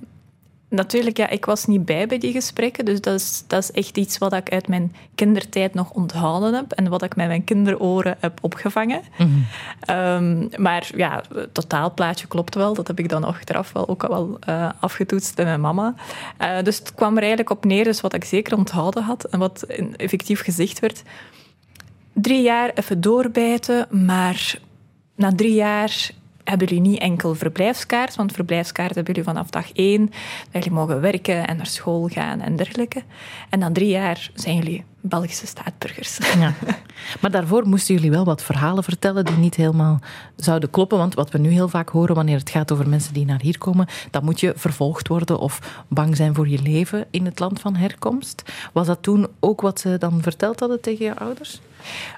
Natuurlijk, 0.74 1.16
ja, 1.16 1.28
ik 1.28 1.44
was 1.44 1.66
niet 1.66 1.84
bij 1.84 2.06
bij 2.06 2.18
die 2.18 2.32
gesprekken, 2.32 2.84
dus 2.84 3.00
dat 3.00 3.20
is, 3.20 3.44
dat 3.46 3.62
is 3.62 3.70
echt 3.70 3.96
iets 3.96 4.18
wat 4.18 4.32
ik 4.32 4.50
uit 4.50 4.68
mijn 4.68 4.94
kindertijd 5.14 5.74
nog 5.74 5.90
onthouden 5.90 6.54
heb 6.54 6.72
en 6.72 6.88
wat 6.88 7.02
ik 7.02 7.16
met 7.16 7.26
mijn 7.26 7.44
kinderoren 7.44 8.16
heb 8.20 8.38
opgevangen. 8.42 9.00
Mm 9.18 9.46
-hmm. 9.86 9.96
um, 9.96 10.48
maar 10.56 10.90
ja, 10.96 11.22
het 11.34 11.54
totaalplaatje 11.54 12.26
klopt 12.26 12.54
wel. 12.54 12.74
Dat 12.74 12.86
heb 12.86 12.98
ik 12.98 13.08
dan 13.08 13.24
achteraf 13.24 13.72
wel 13.72 13.88
ook 13.88 14.04
al 14.04 14.10
wel 14.14 14.38
uh, 14.48 14.70
afgetoetst 14.80 15.34
bij 15.34 15.44
mijn 15.44 15.60
mama. 15.60 15.94
Uh, 16.40 16.62
dus 16.62 16.78
het 16.78 16.94
kwam 16.94 17.12
er 17.12 17.18
eigenlijk 17.18 17.50
op 17.50 17.64
neer, 17.64 17.84
dus 17.84 18.00
wat 18.00 18.14
ik 18.14 18.24
zeker 18.24 18.56
onthouden 18.56 19.02
had 19.02 19.24
en 19.24 19.38
wat 19.38 19.62
effectief 19.96 20.40
gezegd 20.40 20.80
werd. 20.80 21.02
Drie 22.12 22.42
jaar 22.42 22.70
even 22.74 23.00
doorbijten, 23.00 23.86
maar 24.04 24.58
na 25.14 25.34
drie 25.34 25.54
jaar 25.54 26.10
hebben 26.44 26.68
jullie 26.68 26.82
niet 26.82 27.00
enkel 27.00 27.34
verblijfskaart, 27.34 28.16
want 28.16 28.32
verblijfskaart 28.32 28.94
hebben 28.94 29.14
jullie 29.14 29.28
vanaf 29.28 29.50
dag 29.50 29.72
één, 29.72 30.10
jullie 30.52 30.70
mogen 30.70 31.00
werken 31.00 31.46
en 31.46 31.56
naar 31.56 31.66
school 31.66 32.08
gaan 32.08 32.40
en 32.40 32.56
dergelijke. 32.56 33.02
En 33.50 33.60
dan 33.60 33.72
drie 33.72 33.88
jaar 33.88 34.30
zijn 34.34 34.56
jullie 34.56 34.84
Belgische 35.06 35.46
staatsburgers. 35.46 36.18
Ja. 36.38 36.52
Maar 37.20 37.30
daarvoor 37.30 37.68
moesten 37.68 37.94
jullie 37.94 38.10
wel 38.10 38.24
wat 38.24 38.42
verhalen 38.42 38.84
vertellen 38.84 39.24
die 39.24 39.36
niet 39.36 39.54
helemaal 39.54 40.00
zouden 40.36 40.70
kloppen. 40.70 40.98
Want 40.98 41.14
wat 41.14 41.30
we 41.30 41.38
nu 41.38 41.50
heel 41.50 41.68
vaak 41.68 41.88
horen 41.88 42.14
wanneer 42.14 42.38
het 42.38 42.50
gaat 42.50 42.72
over 42.72 42.88
mensen 42.88 43.14
die 43.14 43.24
naar 43.24 43.40
hier 43.40 43.58
komen, 43.58 43.86
dan 44.10 44.24
moet 44.24 44.40
je 44.40 44.52
vervolgd 44.56 45.08
worden 45.08 45.38
of 45.38 45.82
bang 45.88 46.16
zijn 46.16 46.34
voor 46.34 46.48
je 46.48 46.62
leven 46.62 47.06
in 47.10 47.24
het 47.24 47.38
land 47.38 47.60
van 47.60 47.76
herkomst. 47.76 48.42
Was 48.72 48.86
dat 48.86 49.02
toen 49.02 49.26
ook 49.40 49.60
wat 49.60 49.80
ze 49.80 49.98
dan 49.98 50.22
verteld 50.22 50.60
hadden 50.60 50.80
tegen 50.80 51.04
je 51.04 51.18
ouders? 51.18 51.60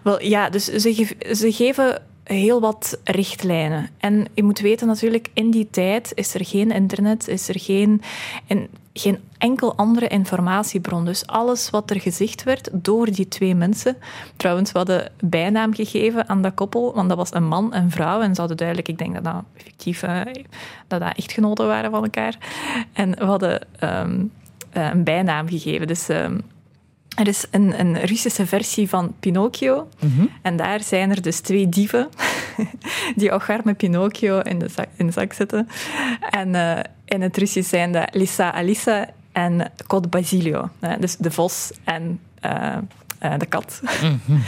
Wel 0.03 0.23
ja, 0.23 0.51
dus 0.51 0.65
ze, 0.65 1.17
ze 1.35 1.53
geven 1.53 2.03
heel 2.27 2.61
wat 2.61 2.99
richtlijnen. 3.05 3.91
En 3.99 4.27
je 4.35 4.43
moet 4.43 4.59
weten 4.59 4.87
natuurlijk, 4.87 5.29
in 5.33 5.51
die 5.51 5.71
tijd 5.71 6.12
is 6.15 6.35
er 6.35 6.45
geen 6.45 6.71
internet, 6.71 7.29
is 7.29 7.49
er 7.49 7.61
geen, 7.61 8.03
en 8.47 8.69
geen 8.93 9.19
enkel 9.39 9.77
andere 9.77 10.09
informatiebron. 10.09 11.05
Dus 11.05 11.27
alles 11.27 11.71
wat 11.71 11.91
er 11.91 12.01
gezegd 12.01 12.43
werd 12.43 12.69
door 12.73 13.11
die 13.11 13.29
twee 13.29 13.55
mensen. 13.55 13.97
Trouwens, 14.37 14.73
we 14.73 14.79
hadden 14.79 15.12
bijnaam 15.21 15.75
gegeven 15.75 16.29
aan 16.29 16.43
dat 16.43 16.55
koppel, 16.55 16.95
want 16.95 17.09
dat 17.09 17.19
was 17.19 17.35
een 17.35 17.49
man 17.49 17.73
en 17.73 17.91
vrouw. 17.91 18.21
En 18.21 18.35
ze 18.35 18.41
hadden 18.41 18.57
duidelijk, 18.59 18.89
ik 18.89 18.99
denk 18.99 19.15
dat 19.15 19.25
dat 19.25 19.43
effectief 19.57 20.03
uh, 20.03 20.21
dat 20.87 21.01
dat 21.01 21.17
echtgenoten 21.17 21.67
waren 21.67 21.91
van 21.91 22.03
elkaar. 22.03 22.39
En 22.93 23.11
we 23.11 23.25
hadden 23.25 23.67
um, 23.81 24.33
uh, 24.77 24.91
een 24.93 25.05
bijnaam 25.05 25.49
gegeven. 25.49 25.87
Dus 25.87 26.09
um, 26.09 26.41
er 27.16 27.29
is 27.29 27.46
een, 27.50 27.81
een, 27.81 28.00
Russische 28.00 28.46
versie 28.46 28.88
van 28.88 29.14
Pinocchio. 29.20 29.88
Mm 30.00 30.12
-hmm. 30.16 30.31
En 30.42 30.57
daar 30.57 30.83
zijn 30.83 31.11
er 31.11 31.22
dus 31.22 31.40
twee 31.40 31.68
dieven 31.68 32.09
die 33.16 33.31
met 33.64 33.76
Pinocchio 33.76 34.40
in 34.40 34.59
de 34.59 34.68
zak, 34.68 34.88
in 34.96 35.07
de 35.07 35.12
zak 35.12 35.33
zitten. 35.33 35.68
En 36.31 36.48
uh, 36.55 36.79
in 37.05 37.22
het 37.22 37.37
Russisch 37.37 37.68
zijn 37.68 37.92
dat 37.92 38.09
Lisa 38.14 38.52
Alisa 38.52 39.09
en 39.33 39.72
Cod 39.87 40.11
Basilio. 40.11 40.70
Dus 40.98 41.16
de 41.16 41.31
vos 41.31 41.72
en 41.85 42.20
uh, 42.44 42.76
uh, 43.22 43.38
de 43.38 43.46
kat. 43.46 43.81
Mm 44.02 44.20
-hmm. 44.24 44.42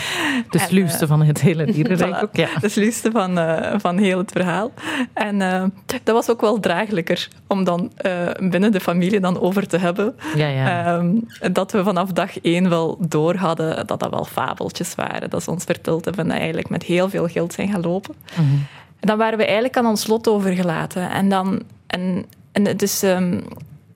De 0.51 0.59
sluwste 0.59 1.03
uh, 1.03 1.09
van 1.09 1.23
het 1.23 1.41
hele 1.41 1.65
dierenrijk 1.73 2.17
voilà, 2.17 2.23
ook, 2.23 2.37
ja. 2.37 2.49
De 2.61 2.69
sluwste 2.69 3.11
van, 3.11 3.39
uh, 3.39 3.75
van 3.77 3.99
heel 3.99 4.19
het 4.19 4.33
verhaal. 4.33 4.73
En 5.13 5.39
dat 5.87 6.15
was 6.15 6.31
ook 6.31 6.41
wel 6.41 6.61
draaglijker 6.61 7.29
om 7.47 7.65
dan 7.65 7.93
binnen 8.39 8.73
de 8.73 8.81
familie 8.81 9.21
dan 9.21 9.41
over 9.41 9.67
te 9.67 9.77
hebben. 9.77 10.15
Ja, 10.37 10.47
ja. 10.47 10.95
Um, 10.95 11.27
dat 11.53 11.73
we 11.73 11.83
vanaf 11.83 12.13
dag 12.13 12.41
één 12.41 12.69
wel 12.69 12.99
door 13.09 13.35
hadden 13.35 13.87
dat 13.87 14.01
dat 14.01 14.11
wel 14.11 14.25
fabeltjes 14.25 14.95
waren. 14.95 15.31
Dat 15.31 15.43
ze 15.43 15.51
ons 15.51 15.65
verteld 15.65 16.05
hebben 16.05 16.29
dat 16.29 16.37
eigenlijk 16.37 16.69
met 16.69 16.83
heel 16.83 17.09
veel 17.09 17.27
geld 17.29 17.53
zijn 17.53 17.69
gaan 17.69 17.81
lopen. 17.81 18.15
Mm 18.39 18.49
-hmm. 18.49 18.67
En 19.01 19.09
dan 19.09 19.19
waren 19.19 19.39
we 19.39 19.45
eigenlijk 19.45 19.77
aan 19.77 19.87
ons 19.87 20.07
lot 20.07 20.29
overgelaten. 20.29 21.11
En 21.11 21.29
dan... 21.29 21.63
En, 21.87 22.25
en 22.53 22.77
dus... 22.77 23.03
Um, 23.03 23.45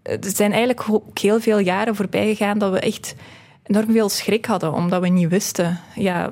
er 0.03 0.19
zijn 0.35 0.53
eigenlijk 0.53 0.85
ook 0.91 1.19
heel 1.19 1.41
veel 1.41 1.59
jaren 1.59 1.97
voorbij 1.97 2.35
gegaan 2.35 2.59
dat 2.59 2.73
we 2.73 2.81
echt 2.81 3.15
enorm 3.63 3.93
veel 3.93 4.09
schrik 4.09 4.45
hadden, 4.45 4.73
omdat 4.73 5.01
we 5.01 5.09
niet 5.09 5.29
wisten, 5.29 5.81
ja, 5.95 6.31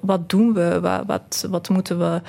wat 0.00 0.30
doen 0.30 0.54
we, 0.54 0.80
wat, 0.80 1.04
wat, 1.06 1.46
wat, 1.50 1.68
moeten 1.68 1.98
we, 1.98 2.20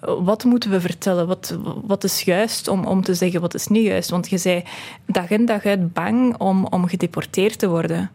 wat 0.00 0.44
moeten 0.44 0.70
we 0.70 0.80
vertellen, 0.80 1.26
wat, 1.26 1.58
wat 1.84 2.04
is 2.04 2.22
juist 2.22 2.68
om, 2.68 2.84
om 2.84 3.02
te 3.02 3.14
zeggen, 3.14 3.40
wat 3.40 3.54
is 3.54 3.66
niet 3.66 3.86
juist. 3.86 4.10
Want 4.10 4.30
je 4.30 4.38
zei 4.38 4.64
dag 5.06 5.30
in 5.30 5.46
dag 5.46 5.64
uit 5.64 5.92
bang 5.92 6.36
om, 6.38 6.66
om 6.66 6.86
gedeporteerd 6.86 7.58
te 7.58 7.68
worden. 7.68 8.10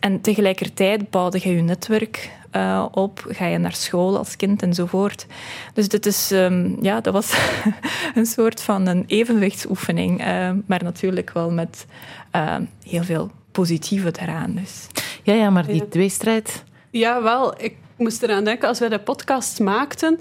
En 0.00 0.20
tegelijkertijd 0.20 1.10
bouwde 1.10 1.38
je 1.42 1.54
je 1.54 1.62
netwerk 1.62 2.30
uh, 2.56 2.86
op, 2.90 3.26
ga 3.28 3.46
je 3.46 3.58
naar 3.58 3.74
school 3.74 4.18
als 4.18 4.36
kind 4.36 4.62
enzovoort. 4.62 5.26
Dus 5.74 5.88
dit 5.88 6.06
is, 6.06 6.30
um, 6.30 6.76
ja, 6.80 7.00
dat 7.00 7.12
was 7.12 7.34
een 8.14 8.26
soort 8.26 8.62
van 8.62 8.86
een 8.86 9.04
evenwichtsoefening, 9.06 10.20
uh, 10.20 10.50
maar 10.66 10.82
natuurlijk 10.82 11.30
wel 11.32 11.50
met 11.50 11.86
uh, 12.36 12.56
heel 12.84 13.04
veel 13.04 13.30
positieve 13.52 14.12
eraan. 14.20 14.54
Dus. 14.54 14.86
Ja, 15.22 15.34
ja, 15.34 15.50
maar 15.50 15.66
die 15.66 15.88
tweestrijd... 15.88 16.64
Ja, 16.90 17.22
wel. 17.22 17.62
Ik 17.62 17.76
moest 17.96 18.22
eraan 18.22 18.44
denken, 18.44 18.68
als 18.68 18.78
wij 18.78 18.88
de 18.88 18.98
podcast 18.98 19.60
maakten... 19.60 20.20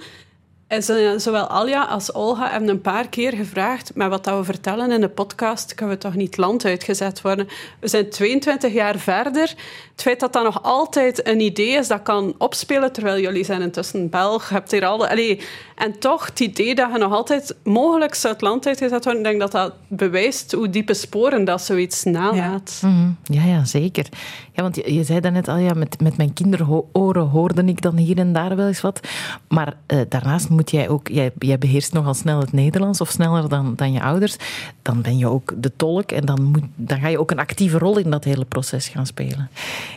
En 0.72 0.84
zowel 1.22 1.48
Alja 1.48 1.84
als 1.84 2.14
Olga 2.14 2.50
hebben 2.50 2.70
een 2.70 2.82
paar 2.82 3.10
keer 3.10 3.34
gevraagd, 3.34 3.92
maar 3.96 4.10
wat 4.10 4.24
dat 4.24 4.38
we 4.38 4.44
vertellen 4.44 4.92
in 4.92 5.02
de 5.02 5.10
podcast, 5.10 5.76
kunnen 5.76 5.96
we 5.96 6.02
toch 6.02 6.16
niet 6.16 6.38
land 6.38 6.66
uitgezet 6.66 7.22
worden? 7.22 7.48
We 7.80 7.88
zijn 7.88 8.10
22 8.10 8.74
jaar 8.74 8.98
verder. 8.98 9.54
Het 9.92 10.02
feit 10.02 10.20
dat 10.20 10.34
dat 10.34 10.44
nog 10.44 10.64
altijd 10.64 11.28
een 11.28 11.40
idee 11.40 11.70
is, 11.70 11.88
dat 11.88 12.02
kan 12.02 12.36
opspelen, 12.38 12.92
terwijl 12.92 13.22
jullie 13.22 13.44
zijn 13.44 13.62
intussen 13.62 14.10
Belg, 14.10 14.50
hebt 14.50 14.72
hier 14.72 14.86
alle... 14.86 15.40
En 15.76 16.00
toch, 16.00 16.26
het 16.26 16.40
idee 16.40 16.76
dat 16.76 16.92
je 16.92 16.98
nog 16.98 17.14
altijd 17.14 17.56
mogelijk 17.64 18.16
zou 18.16 18.34
het 18.34 18.42
land 18.42 18.68
uitgezet 18.68 19.04
worden, 19.04 19.22
ik 19.22 19.28
denk 19.28 19.40
dat 19.40 19.52
dat 19.52 19.74
bewijst 19.88 20.52
hoe 20.52 20.70
diepe 20.70 20.94
sporen 20.94 21.46
dat 21.46 21.62
zoiets 21.62 22.04
nalaat. 22.04 22.80
Ja, 22.82 22.88
-hmm. 22.88 23.18
ja, 23.24 23.66
zeker. 23.66 24.06
Ja, 24.54 24.62
want 24.62 24.76
je, 24.76 25.04
zei 25.04 25.20
daarnet 25.20 25.48
al, 25.48 25.58
ja, 25.58 25.74
met, 25.74 26.02
met 26.02 26.18
mijn 26.18 26.34
kinderoren 26.34 27.28
hoorde 27.28 27.64
ik 27.64 27.82
dan 27.82 27.98
hier 27.98 28.18
en 28.18 28.34
daar 28.34 28.56
wel 28.56 28.68
eens 28.68 28.82
wat. 28.82 29.08
Maar 29.48 29.74
uh, 29.88 30.02
daarnaast 30.10 30.50
moet 30.50 30.61
jij 30.70 30.90
ook, 30.90 31.08
jij, 31.08 31.32
jij 31.40 31.58
beheerst 31.58 31.94
nogal 31.94 32.14
snel 32.14 32.40
het 32.40 32.52
Nederlands, 32.52 33.02
of 33.02 33.10
sneller 33.10 33.50
dan, 33.50 33.74
dan 33.76 33.92
je 33.92 34.02
ouders. 34.02 34.36
Dan 34.82 35.02
ben 35.02 35.18
je 35.18 35.28
ook 35.28 35.54
de 35.58 35.72
tolk 35.76 36.12
en 36.12 36.26
dan, 36.26 36.44
moet, 36.44 36.64
dan 36.76 37.00
ga 37.00 37.08
je 37.08 37.20
ook 37.20 37.32
een 37.32 37.40
actieve 37.40 37.78
rol 37.78 37.98
in 37.98 38.12
dat 38.12 38.24
hele 38.24 38.46
proces 38.46 38.88
gaan 38.88 39.06
spelen. 39.06 39.50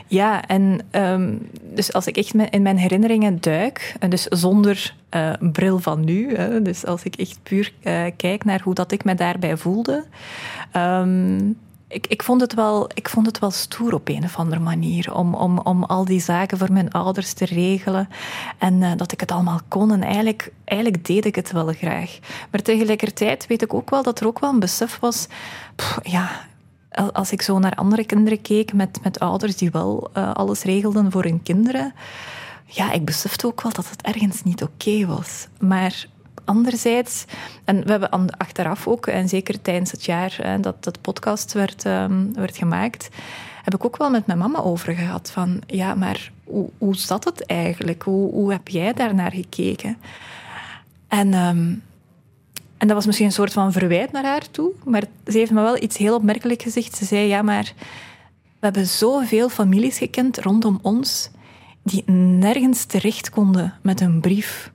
Ja, 0.07 0.46
en 0.46 0.81
um, 0.90 1.48
dus 1.74 1.92
als 1.92 2.07
ik 2.07 2.16
echt 2.16 2.35
in 2.50 2.62
mijn 2.62 2.79
herinneringen 2.79 3.40
duik, 3.40 3.94
en 3.98 4.11
dus 4.11 4.24
zonder 4.24 4.94
uh, 5.11 5.33
bril 5.53 5.79
van 5.79 6.05
nu, 6.05 6.37
hè, 6.37 6.62
dus 6.62 6.87
als 6.87 7.03
ik 7.03 7.14
echt 7.16 7.38
puur 7.42 7.72
uh, 7.83 8.05
kijk 8.16 8.44
naar 8.44 8.61
hoe 8.62 8.74
dat 8.74 8.92
ik 8.92 9.05
me 9.05 9.14
daarbij 9.14 9.57
voelde. 9.57 10.05
Um, 10.77 11.57
ik, 11.94 12.07
ik, 12.07 12.22
vond 12.22 12.40
het 12.40 12.54
wel, 12.54 12.90
ik 12.94 13.09
vond 13.09 13.26
het 13.26 13.38
wel 13.38 13.50
stoer 13.50 13.94
op 13.94 14.09
een 14.09 14.24
of 14.24 14.37
andere 14.37 14.61
manier 14.61 15.14
om, 15.14 15.35
om, 15.35 15.59
om 15.59 15.85
al 15.85 16.04
die 16.04 16.20
zaken 16.20 16.59
voor 16.59 16.72
mijn 16.72 16.90
ouders 16.90 17.33
te 17.33 17.44
regelen 17.44 18.09
en 18.59 18.74
uh, 18.74 18.92
dat 18.96 19.12
ik 19.12 19.20
het 19.20 19.33
allemaal 19.33 19.61
kon. 19.68 19.92
En 19.92 20.02
eigenlijk, 20.02 20.52
eigenlijk 20.64 21.07
deed 21.07 21.24
ik 21.24 21.35
het 21.35 21.52
wel 21.52 21.66
graag. 21.66 22.18
Maar 22.50 22.62
tegelijkertijd 22.62 23.46
weet 23.46 23.62
ik 23.62 23.74
ook 23.74 23.90
wel 23.90 24.02
dat 24.02 24.20
er 24.20 24.26
ook 24.26 24.38
wel 24.38 24.50
een 24.50 24.61
besef 24.61 24.98
was, 24.98 25.26
ja, 26.02 26.30
als 27.12 27.33
ik 27.33 27.42
zo 27.42 27.59
naar 27.59 27.74
andere 27.74 28.04
kinderen 28.04 28.42
keek 28.42 28.72
met, 28.72 28.98
met 29.02 29.20
ouders 29.20 29.57
die 29.57 29.70
wel 29.70 30.11
uh, 30.16 30.33
alles 30.33 30.62
regelden 30.62 31.12
voor 31.12 31.22
hun 31.22 31.42
kinderen, 31.42 31.94
ja, 32.66 32.92
ik 32.92 33.04
besefte 33.04 33.46
ook 33.46 33.62
wel 33.62 33.72
dat 33.72 33.90
het 33.90 34.02
ergens 34.02 34.42
niet 34.42 34.62
oké 34.62 35.07
was. 35.07 35.48
Maar 35.59 36.07
anderzijds, 36.44 37.24
en 37.64 37.85
we 37.85 37.90
hebben 37.90 38.37
achteraf 38.37 38.88
ook, 38.88 39.07
en 39.07 39.28
zeker 39.28 39.62
tijdens 39.62 39.90
het 39.90 40.04
jaar 40.04 40.59
dat 40.61 40.85
dat 40.85 41.00
podcast 41.00 41.52
werd, 41.52 41.85
um, 41.85 42.35
werd 42.35 42.57
gemaakt, 42.57 43.09
heb 43.64 43.74
ik 43.74 43.85
ook 43.85 43.96
wel 43.96 44.11
met 44.11 44.26
mijn 44.26 44.38
mama 44.38 44.59
over 44.59 44.94
gehad. 44.94 45.30
Van 45.30 45.61
ja, 45.66 45.94
maar 45.94 46.33
hoe, 46.78 46.96
zat 46.96 47.24
het 47.24 47.46
eigenlijk? 47.46 48.02
Hoe, 48.02 48.30
hoe 48.30 48.52
heb 48.52 48.68
jij 48.68 48.92
daarnaar 48.92 49.33
gekeken? 49.33 49.96
En, 51.09 51.35
um, 51.35 51.83
en 52.76 52.87
dat 52.87 52.96
was 52.96 53.07
misschien 53.07 53.26
een 53.26 53.33
soort 53.33 53.52
van 53.52 53.72
verwijt 53.72 54.12
naar 54.12 54.24
haar 54.24 54.50
toe, 54.50 54.72
maar 54.85 55.02
ze 55.26 55.38
heeft 55.38 55.50
me 55.50 55.62
wel 55.62 55.83
iets 55.83 55.96
heel 55.96 56.14
opmerkelijk 56.14 56.62
gezegd. 56.62 56.96
Ze 56.96 57.04
zei: 57.04 57.26
Ja, 57.26 57.42
maar 57.42 57.72
we 58.59 58.70
hebben 58.70 58.87
zoveel 58.87 59.48
families 59.48 59.98
gekend 59.98 60.38
rondom 60.38 60.78
ons 60.83 61.30
die 61.83 62.11
nergens 62.11 62.85
terecht 62.85 63.30
konden 63.30 63.74
met 63.83 64.00
een 64.00 64.20
brief. 64.20 64.72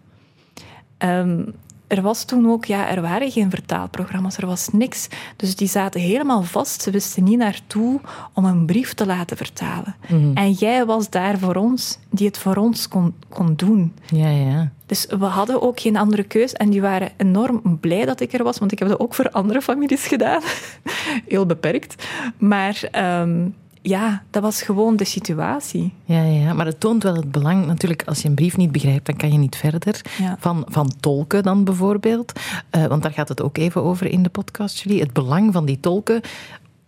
Um, 1.03 1.53
er 1.89 2.01
was 2.01 2.23
toen 2.23 2.51
ook, 2.51 2.65
ja, 2.65 2.89
er 2.89 3.01
waren 3.01 3.31
geen 3.31 3.49
vertaalprogramma's, 3.49 4.37
er 4.37 4.45
was 4.45 4.67
niks. 4.71 5.07
Dus 5.35 5.55
die 5.55 5.67
zaten 5.67 6.01
helemaal 6.01 6.43
vast. 6.43 6.81
Ze 6.81 6.91
wisten 6.91 7.23
niet 7.23 7.37
naartoe 7.37 7.99
om 8.33 8.45
een 8.45 8.65
brief 8.65 8.93
te 8.93 9.05
laten 9.05 9.37
vertalen. 9.37 9.95
Mhm. 10.07 10.31
En 10.33 10.51
jij 10.51 10.85
was 10.85 11.09
daar 11.09 11.39
voor 11.39 11.55
ons, 11.55 11.99
die 12.09 12.27
het 12.27 12.37
voor 12.37 12.55
ons 12.55 12.87
kon, 12.87 13.13
kon 13.29 13.53
doen. 13.55 13.93
Ja, 14.07 14.29
ja. 14.29 14.71
Dus 14.85 15.05
we 15.05 15.25
hadden 15.25 15.61
ook 15.61 15.79
geen 15.79 15.97
andere 15.97 16.23
keus. 16.23 16.53
En 16.53 16.69
die 16.69 16.81
waren 16.81 17.11
enorm 17.17 17.77
blij 17.79 18.05
dat 18.05 18.19
ik 18.19 18.33
er 18.33 18.43
was, 18.43 18.57
want 18.57 18.71
ik 18.71 18.79
heb 18.79 18.87
dat 18.87 18.99
ook 18.99 19.13
voor 19.13 19.29
andere 19.29 19.61
families 19.61 20.07
gedaan. 20.07 20.41
Heel 21.27 21.45
beperkt. 21.45 22.07
Maar... 22.37 22.89
Um, 23.21 23.55
ja, 23.81 24.23
dat 24.29 24.43
was 24.43 24.61
gewoon 24.61 24.95
de 24.95 25.05
situatie. 25.05 25.93
Ja, 26.05 26.23
ja, 26.23 26.53
maar 26.53 26.65
het 26.65 26.79
toont 26.79 27.03
wel 27.03 27.15
het 27.15 27.31
belang. 27.31 27.65
Natuurlijk, 27.65 28.03
als 28.05 28.21
je 28.21 28.27
een 28.27 28.35
brief 28.35 28.57
niet 28.57 28.71
begrijpt, 28.71 29.05
dan 29.05 29.15
kan 29.15 29.31
je 29.31 29.37
niet 29.37 29.55
verder. 29.55 30.01
Ja. 30.17 30.37
Van, 30.39 30.65
van 30.67 30.91
tolken 30.99 31.43
dan 31.43 31.63
bijvoorbeeld. 31.63 32.31
Uh, 32.71 32.85
want 32.85 33.03
daar 33.03 33.11
gaat 33.11 33.29
het 33.29 33.41
ook 33.41 33.57
even 33.57 33.83
over 33.83 34.05
in 34.05 34.23
de 34.23 34.29
podcast, 34.29 34.79
jullie. 34.79 35.01
Het 35.01 35.13
belang 35.13 35.53
van 35.53 35.65
die 35.65 35.79
tolken 35.79 36.21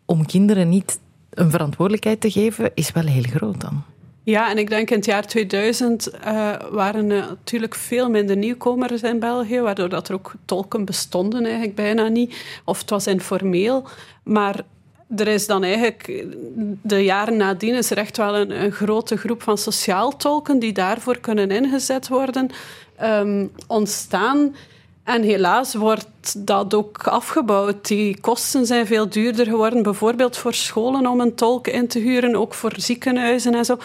om 0.06 0.26
kinderen 0.26 0.70
niet 0.70 1.00
een 1.30 1.52
verantwoordelijkheid 1.52 2.22
te 2.22 2.32
geven, 2.32 2.72
is 2.76 2.92
wel 2.92 3.06
heel 3.06 3.24
groot 3.24 3.62
dan. 3.62 3.84
Ja, 4.24 4.50
en 4.50 4.58
ik 4.58 4.70
denk 4.70 4.90
in 4.90 4.96
het 4.96 5.06
jaar 5.06 5.28
2000 5.28 6.10
uh, 6.14 6.56
waren 6.72 7.10
er 7.10 7.26
natuurlijk 7.28 7.76
veel 7.76 8.10
minder 8.10 8.38
nieuwkomers 8.38 9.02
in 9.02 9.20
België, 9.20 9.60
waardoor 9.60 9.90
dat 9.90 10.08
er 10.08 10.14
ook 10.14 10.34
tolken 10.46 10.86
bestonden 10.86 11.44
eigenlijk 11.44 11.76
bijna 11.76 12.08
niet. 12.08 12.62
Of 12.66 12.80
het 12.80 12.90
was 12.90 13.08
informeel. 13.08 13.88
Maar 14.24 14.64
er 15.16 15.28
is 15.28 15.48
dan 15.48 15.64
eigenlijk, 15.64 16.26
de 16.82 17.04
jaren 17.04 17.38
nadien, 17.38 17.76
is 17.76 17.92
er 17.92 17.98
echt 17.98 18.18
wel 18.18 18.36
een, 18.36 18.72
grote 18.72 19.18
groep 19.18 19.44
van 19.44 19.58
sociaal 19.58 20.18
tolken 20.18 20.60
die 20.60 20.74
daarvoor 20.74 21.18
kunnen 21.18 21.52
ingezet 21.52 22.08
worden, 22.08 22.50
um, 23.04 23.52
ontstaan. 23.68 24.56
En 25.04 25.22
helaas 25.22 25.74
wordt 25.74 26.46
dat 26.48 26.74
ook 26.74 27.08
afgebouwd. 27.08 27.88
Die 27.88 28.20
kosten 28.20 28.66
zijn 28.66 28.88
veel 28.88 29.10
duurder 29.10 29.46
geworden, 29.46 29.84
bijvoorbeeld 29.84 30.38
voor 30.38 30.54
scholen 30.54 31.08
om 31.08 31.20
een 31.20 31.36
tolk 31.36 31.68
in 31.68 31.88
te 31.88 32.00
huren, 32.00 32.36
ook 32.36 32.54
voor 32.54 32.74
ziekenhuizen 32.76 33.54
en 33.54 33.66
zo. 33.66 33.78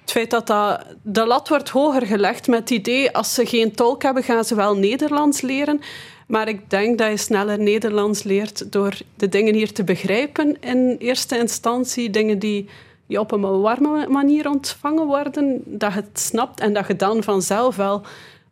Het 0.00 0.10
feit 0.10 0.30
dat, 0.30 0.46
dat 0.46 0.86
de 1.02 1.26
lat 1.26 1.48
wordt 1.48 1.68
hoger 1.68 2.06
gelegd 2.06 2.46
met 2.46 2.58
het 2.58 2.70
idee, 2.70 3.12
als 3.12 3.34
ze 3.34 3.46
geen 3.46 3.74
tolk 3.74 4.02
hebben, 4.02 4.22
gaan 4.22 4.44
ze 4.44 4.54
wel 4.54 4.76
Nederlands 4.76 5.40
leren. 5.40 5.80
Maar 6.26 6.48
ik 6.48 6.70
denk 6.70 6.98
dat 6.98 7.10
je 7.10 7.16
sneller 7.16 7.58
Nederlands 7.58 8.22
leert 8.22 8.72
door 8.72 8.98
de 9.16 9.28
dingen 9.28 9.54
hier 9.54 9.72
te 9.72 9.84
begrijpen 9.84 10.56
in 10.60 10.96
eerste 10.98 11.38
instantie. 11.38 12.10
Dingen 12.10 12.38
die, 12.38 12.68
die 13.06 13.20
op 13.20 13.32
een 13.32 13.60
warme 13.60 14.06
manier 14.08 14.48
ontvangen 14.48 15.06
worden, 15.06 15.62
dat 15.64 15.92
je 15.92 15.98
het 15.98 16.20
snapt 16.20 16.60
en 16.60 16.72
dat 16.72 16.86
je 16.86 16.96
dan 16.96 17.22
vanzelf 17.22 17.76
wel 17.76 18.02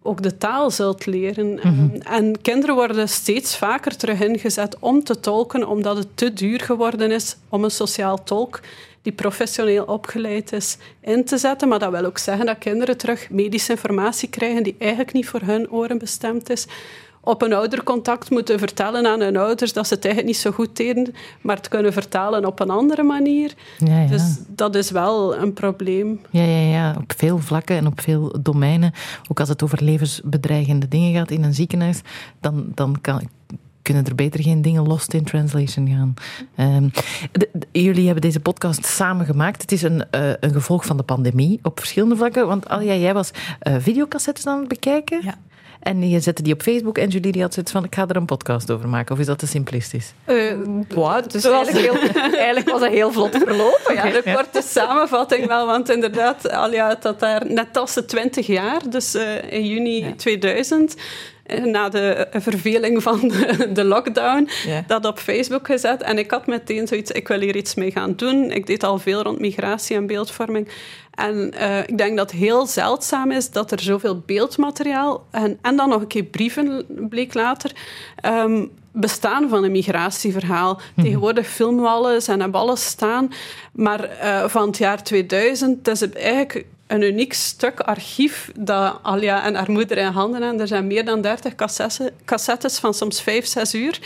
ook 0.03 0.23
de 0.23 0.37
taal 0.37 0.71
zult 0.71 1.07
leren. 1.07 1.55
Mhm. 1.55 1.95
En 1.95 2.41
kinderen 2.41 2.75
worden 2.75 3.09
steeds 3.09 3.57
vaker 3.57 3.97
terug 3.97 4.21
ingezet 4.21 4.77
om 4.79 5.05
te 5.05 5.21
tolken, 5.21 5.69
omdat 5.69 5.97
het 5.97 6.09
te 6.15 6.33
duur 6.33 6.61
geworden 6.61 7.11
is 7.11 7.37
om 7.49 7.65
een 7.65 7.71
sociaal 7.71 8.23
tolk 8.23 8.61
die 9.03 9.13
professioneel 9.13 9.85
opgeleid 9.85 10.53
is 10.53 10.77
in 11.01 11.25
te 11.25 11.39
zetten. 11.39 11.69
Maar 11.69 11.79
dat 11.79 11.91
wil 11.91 12.05
ook 12.05 12.19
zeggen 12.19 12.47
dat 12.47 12.59
kinderen 12.59 12.97
terug 12.97 13.31
medische 13.31 13.73
informatie 13.73 14.29
krijgen 14.29 14.63
die 14.63 14.75
eigenlijk 14.79 15.13
niet 15.13 15.29
voor 15.29 15.41
hun 15.41 15.71
oren 15.71 15.99
bestemd 15.99 16.51
is 16.51 16.67
op 17.21 17.43
een 17.43 17.53
oudercontact 17.53 18.31
moeten 18.31 18.59
vertellen 18.59 19.07
aan 19.07 19.21
hun 19.21 19.37
ouders 19.37 19.73
dat 19.73 19.87
ze 19.87 19.95
het 19.95 20.05
eigenlijk 20.05 20.35
niet 20.35 20.43
zo 20.45 20.51
goed 20.51 20.77
deden, 20.77 21.15
maar 21.41 21.57
het 21.57 21.69
kunnen 21.69 21.93
vertalen 21.93 22.45
op 22.47 22.61
een 22.61 22.71
andere 22.71 23.03
manier. 23.03 23.55
Ja, 23.79 24.01
ja. 24.01 24.07
Dus 24.09 24.23
dat 24.49 24.75
is 24.75 24.91
wel 24.91 25.37
een 25.37 25.53
probleem. 25.53 26.21
Ja, 26.31 26.43
ja, 26.43 26.71
ja, 26.71 26.95
op 26.99 27.13
veel 27.17 27.39
vlakken 27.39 27.77
en 27.77 27.87
op 27.87 28.01
veel 28.01 28.35
domeinen. 28.43 28.93
Ook 29.29 29.41
als 29.41 29.49
het 29.49 29.63
over 29.63 29.83
levensbedreigende 29.85 30.89
dingen 30.89 31.15
gaat 31.15 31.31
in 31.31 31.43
een 31.45 31.55
ziekenhuis, 31.55 32.01
dan, 32.41 32.73
dan 32.75 32.97
kan, 33.01 33.29
kunnen 33.83 34.05
er 34.05 34.15
beter 34.15 34.43
geen 34.43 34.63
dingen 34.63 34.87
lost 34.87 35.15
in 35.15 35.25
translation 35.25 35.89
gaan. 35.89 36.15
Ehm, 36.57 36.89
de- 37.33 37.49
de- 37.53 37.81
jullie 37.81 38.05
hebben 38.05 38.23
deze 38.23 38.41
podcast 38.41 38.85
samen 38.85 39.27
gemaakt. 39.27 39.63
Het 39.63 39.73
is 39.73 39.83
een, 39.83 40.11
eh, 40.11 40.31
een 40.41 40.53
gevolg 40.53 40.85
van 40.87 40.97
de 40.97 41.03
pandemie 41.03 41.59
op 41.63 41.79
verschillende 41.79 42.17
vlakken. 42.17 42.47
Want 42.47 42.69
Alja, 42.69 42.95
jij 42.95 43.15
was 43.15 43.31
eh, 43.59 43.75
videocassettes 43.79 44.47
aan 44.47 44.59
het 44.59 44.69
bekijken. 44.69 45.21
Ja. 45.25 45.35
En 45.81 46.09
je 46.09 46.21
zette 46.21 46.43
die 46.43 46.53
op 46.53 46.63
Facebook 46.63 46.99
en 46.99 47.09
Julie 47.09 47.33
die 47.33 47.43
had 47.43 47.55
zoiets 47.55 47.73
van, 47.73 47.85
ik 47.85 47.95
ga 47.95 48.09
er 48.09 48.17
een 48.17 48.25
podcast 48.25 48.71
over 48.71 48.89
maken. 48.89 49.15
Of 49.15 49.21
is 49.21 49.27
dat 49.27 49.39
te 49.39 49.47
simplistisch? 49.47 50.13
Eh, 50.25 50.37
Wow, 50.89 51.31
dus 51.31 51.45
eigenlijk, 51.45 51.87
heel, 51.87 52.23
eigenlijk 52.47 52.71
was 52.71 52.81
dat 52.81 52.91
heel 52.91 53.13
vlot 53.13 53.37
verlopen. 53.37 53.95
Ja. 53.95 54.11
de 54.11 54.23
korte 54.35 54.63
samenvatting 54.63 55.47
wel, 55.47 55.67
want 55.67 55.91
inderdaad, 55.91 56.51
Alia 56.51 56.87
had 56.87 57.03
dat 57.03 57.21
daar 57.21 57.47
net 57.47 57.77
als 57.77 57.93
ze 57.93 58.05
20 58.05 58.47
jaar, 58.47 58.91
dus 58.91 59.15
eh, 59.15 59.53
in 59.53 59.67
juni 59.67 60.15
2000, 60.17 60.97
eh, 61.51 61.65
na 61.65 61.89
de 61.89 62.13
eh, 62.13 62.41
verveling 62.41 63.03
van 63.03 63.21
de, 63.21 63.69
de 63.73 63.85
lockdown, 63.85 64.49
dat 64.87 65.05
op 65.05 65.19
Facebook 65.19 65.67
gezet. 65.67 66.03
En 66.03 66.19
ik 66.19 66.31
had 66.31 66.47
meteen 66.47 66.87
zoiets, 66.87 67.11
ik 67.11 67.29
wil 67.29 67.41
hier 67.41 67.57
iets 67.57 67.75
mee 67.75 67.91
gaan 67.91 68.13
doen. 68.17 68.51
Ik 68.51 68.67
deed 68.67 68.85
al 68.85 68.99
veel 68.99 69.23
rond 69.23 69.39
migratie 69.41 69.97
en 69.97 70.07
beeldvorming. 70.07 70.69
En 71.11 71.53
eh, 71.53 71.79
ik 71.79 71.99
denk 71.99 72.17
dat 72.17 72.31
het 72.31 72.41
heel 72.41 72.67
zeldzaam 72.67 73.31
is 73.31 73.51
dat 73.51 73.71
er 73.71 73.81
zoveel 73.81 74.23
beeldmateriaal 74.27 75.27
en, 75.31 75.59
en 75.63 75.77
dan 75.77 75.89
nog 75.89 76.01
een 76.01 76.07
keer 76.07 76.25
brieven, 76.25 76.87
bleek 77.09 77.35
later, 77.35 77.73
ehm, 78.17 78.67
bestaan 78.93 79.49
van 79.49 79.65
een 79.65 79.73
migratieverhaal. 79.73 80.81
Tegenwoordig 80.97 81.47
filmen 81.47 81.83
we 81.83 81.89
alles 81.89 82.29
en 82.29 82.41
hebben 82.41 82.61
alles 82.61 82.85
staan. 82.85 83.33
Maar 83.73 84.05
eh, 84.05 84.49
van 84.49 84.67
het 84.67 84.77
jaar 84.79 85.03
2000, 85.03 85.87
het 85.87 86.03
is 86.03 86.13
eigenlijk 86.13 86.67
een 86.91 87.03
uniek 87.03 87.33
stuk 87.33 87.81
archief 87.81 88.51
dat 88.59 88.99
Alia 89.03 89.45
en 89.45 89.55
haar 89.55 89.71
moeder 89.71 89.97
in 89.99 90.07
handen 90.07 90.43
hebben. 90.43 90.61
Er 90.61 90.67
zijn 90.69 90.87
meer 90.87 91.05
dan 91.05 91.21
30 91.21 91.55
cassettes, 91.55 92.09
cassettes 92.25 92.79
van 92.79 92.95
soms 92.95 93.21
5, 93.21 93.47
6 93.47 93.75
uur. 93.75 93.99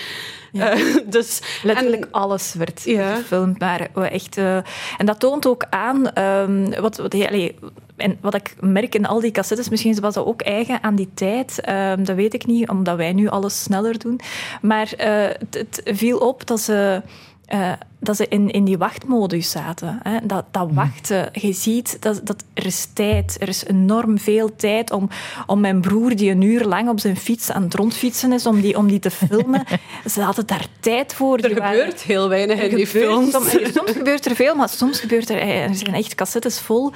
Eh, 0.53 0.79
dus, 1.07 1.40
Letterlijk 1.62 2.03
en- 2.05 2.11
alles 2.11 2.55
werd 2.55 2.83
Ja. 2.85 3.14
gefilmd. 3.14 3.59
Maar 3.59 3.88
we 3.94 4.09
echt, 4.09 4.37
eh, 4.37 4.57
en 4.99 5.07
dat 5.07 5.20
toont 5.20 5.47
ook 5.47 5.64
aan, 5.70 6.11
ehm, 6.12 6.81
wat, 6.81 6.97
wat, 6.97 7.14
allee, 7.14 7.55
en 7.97 8.18
wat 8.20 8.35
ik 8.35 8.55
merk 8.61 8.94
in 8.94 9.07
al 9.07 9.20
die 9.20 9.31
cassettes, 9.31 9.68
misschien 9.68 10.01
was 10.01 10.14
dat 10.14 10.27
ook 10.27 10.42
eigen 10.42 10.83
aan 10.83 10.94
die 10.94 11.11
tijd. 11.14 11.61
ehm, 11.61 12.05
dat 12.05 12.16
weet 12.16 12.35
ik 12.35 12.47
niet, 12.47 12.68
omdat 12.68 12.97
wij 12.97 13.12
nu 13.12 13.29
alles 13.29 13.62
sneller 13.62 13.99
doen. 13.99 14.20
Maar 14.62 14.92
eh, 14.97 15.23
het, 15.38 15.55
het 15.55 15.81
viel 15.99 16.18
op 16.18 16.47
dat 16.47 16.61
ze. 16.61 17.03
Eh, 17.46 17.72
dat 18.00 18.16
ze 18.16 18.28
in, 18.28 18.50
in 18.50 18.64
die 18.64 18.78
wachtmodus 18.78 19.50
zaten. 19.50 20.00
Hè. 20.02 20.18
Dat, 20.26 20.44
dat 20.50 20.68
wachten, 20.72 21.28
je 21.33 21.52
ziet, 21.52 21.96
dat, 22.00 22.20
dat 22.26 22.44
er 22.54 22.66
is 22.66 22.88
tijd. 22.92 23.37
Er 23.40 23.48
is 23.48 23.64
enorm 23.66 24.18
veel 24.18 24.57
tijd 24.57 24.90
om, 24.90 25.09
om 25.46 25.61
mijn 25.61 25.80
broer, 25.80 26.16
die 26.16 26.30
een 26.30 26.42
uur 26.42 26.64
lang 26.64 26.88
op 26.88 27.00
zijn 27.00 27.16
fiets 27.16 27.50
aan 27.50 27.62
het 27.62 27.74
rondfietsen 27.74 28.33
is, 28.33 28.46
om 28.46 28.61
die, 28.61 28.76
om 28.78 28.87
die 28.87 28.98
te 28.98 29.11
filmen. 29.11 29.64
Ze 30.12 30.20
hadden 30.22 30.46
daar 30.46 30.66
tijd 30.80 31.14
voor. 31.14 31.37
er 31.38 31.48
Die 31.48 31.57
waren- 31.57 31.78
gebeurt 31.78 32.02
heel 32.02 32.28
weinig 32.28 32.61
in 32.61 32.76
die 32.76 32.87
gebeurt 32.87 33.07
films. 33.07 33.30
Soms, 33.33 33.72
soms 33.74 33.90
gebeurt 33.90 34.26
er 34.26 34.35
veel, 34.35 34.54
maar 34.54 34.68
soms 34.68 35.00
gebeurt 35.00 35.30
er... 35.30 35.38
eh, 35.38 35.62
Er 35.68 35.74
zijn 35.74 35.94
echt 35.94 36.14
cassettes 36.14 36.59
vol 36.61 36.92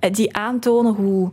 eh, 0.00 0.12
die 0.12 0.36
aantonen 0.36 0.94
hoe, 0.94 1.30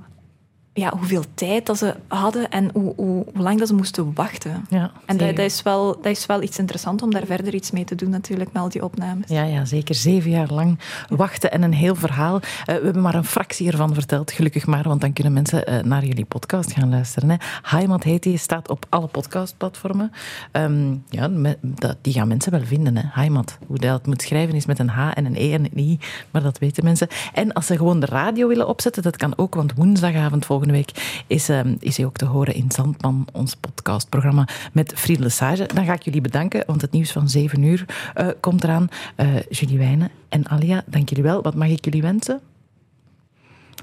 ja, 0.78 0.94
hoeveel 0.98 1.24
tijd 1.34 1.66
dat 1.66 1.78
ze 1.78 1.96
hadden 2.08 2.50
en 2.50 2.70
hoe, 2.74 2.94
hoe, 2.96 3.26
hoe 3.34 3.44
lang 3.44 3.60
dat 3.60 3.68
ze 3.68 3.74
moesten 3.74 4.13
wachten. 4.13 4.66
Ja, 4.70 4.92
En 5.06 5.18
dat, 5.18 5.38
is 5.40 5.62
wel, 5.62 5.86
dat 6.02 6.06
is 6.06 6.26
wel 6.26 6.42
iets 6.42 6.58
interessants 6.60 7.04
om 7.04 7.12
daar 7.12 7.26
verder 7.26 7.54
iets 7.54 7.72
mee 7.72 7.84
te 7.84 7.96
doen, 7.96 8.10
natuurlijk, 8.10 8.52
met 8.54 8.62
al 8.62 8.70
die 8.70 8.84
opnames. 8.84 9.30
Ja, 9.30 9.44
ja, 9.44 9.66
zeker. 9.66 9.96
Zeven 9.96 10.32
jaar 10.32 10.54
lang 10.54 10.80
wachten 11.10 11.52
en 11.52 11.62
een 11.63 11.74
heel 11.74 11.96
verhaal. 11.96 12.36
Eh, 12.36 12.42
we 12.66 12.72
hebben 12.84 13.02
maar 13.02 13.16
een 13.16 13.24
fractie 13.26 13.72
ervan 13.72 13.94
verteld, 13.94 14.32
gelukkig 14.32 14.66
maar, 14.66 14.84
want 14.84 15.02
dan 15.02 15.13
kunnen 15.13 15.34
mensen 15.34 15.66
eh, 15.66 15.84
naar 15.84 16.06
jullie 16.06 16.26
podcast 16.26 16.72
gaan 16.74 16.90
luisteren. 16.90 17.30
Hè. 17.30 17.36
Heimat 17.62 18.04
heet 18.04 18.24
die, 18.24 18.38
staat 18.38 18.70
op 18.70 18.86
alle 18.90 19.08
podcastplatformen. 19.08 20.12
Ehm, 20.52 20.96
ja, 21.10 21.28
me- 21.28 21.58
dat, 21.62 21.98
die 22.02 22.13
gaan 22.13 22.28
mensen 22.28 22.52
wel 22.52 22.66
vinden. 22.66 22.98
Hè. 22.98 23.04
Heimat, 23.06 23.58
hoe 23.68 23.78
dat 23.78 24.06
moet 24.06 24.22
schrijven 24.22 24.56
is 24.56 24.66
met 24.66 24.80
een 24.80 24.90
H 24.90 25.12
en 25.13 25.26
een 25.26 25.36
E 25.36 25.54
en 25.54 25.63
een 25.66 25.80
I, 25.80 26.00
maar 26.32 26.42
dat 26.44 26.58
weten 26.58 26.84
mensen. 26.84 27.08
En 27.34 27.54
als 27.54 27.66
ze 27.66 27.78
gewoon 27.78 28.00
de 28.00 28.06
radio 28.06 28.48
willen 28.48 28.68
opzetten, 28.68 29.04
dat 29.04 29.18
kan 29.18 29.34
ook, 29.38 29.56
want 29.56 29.74
woensdagavond 29.76 30.46
volgende 30.68 30.94
week 30.94 31.24
is, 31.28 31.50
ehm, 31.50 31.76
is 31.80 31.98
hij 31.98 32.06
ook 32.06 32.18
te 32.18 32.26
horen 32.26 32.54
in 32.54 32.72
Zandman, 32.72 33.28
ons 33.32 33.56
podcastprogramma 33.56 34.48
met 34.74 34.94
Friede 34.96 35.24
Lesage. 35.24 35.66
Dan 35.74 35.86
ga 35.86 35.94
ik 35.94 36.02
jullie 36.02 36.22
bedanken, 36.22 36.64
want 36.66 36.82
het 36.82 36.92
nieuws 36.92 37.12
van 37.12 37.30
7 37.30 37.64
uur 37.64 37.86
eh, 38.14 38.28
komt 38.40 38.64
eraan. 38.64 38.90
Eh, 39.16 39.28
Julie 39.50 39.78
Wijnen 39.78 40.10
en 40.30 40.48
Alia, 40.48 40.84
dank 40.86 41.10
jullie 41.10 41.24
wel. 41.24 41.42
Wat 41.42 41.56
mag 41.56 41.68
ik 41.68 41.86
jullie 41.86 42.02
wensen? 42.02 42.42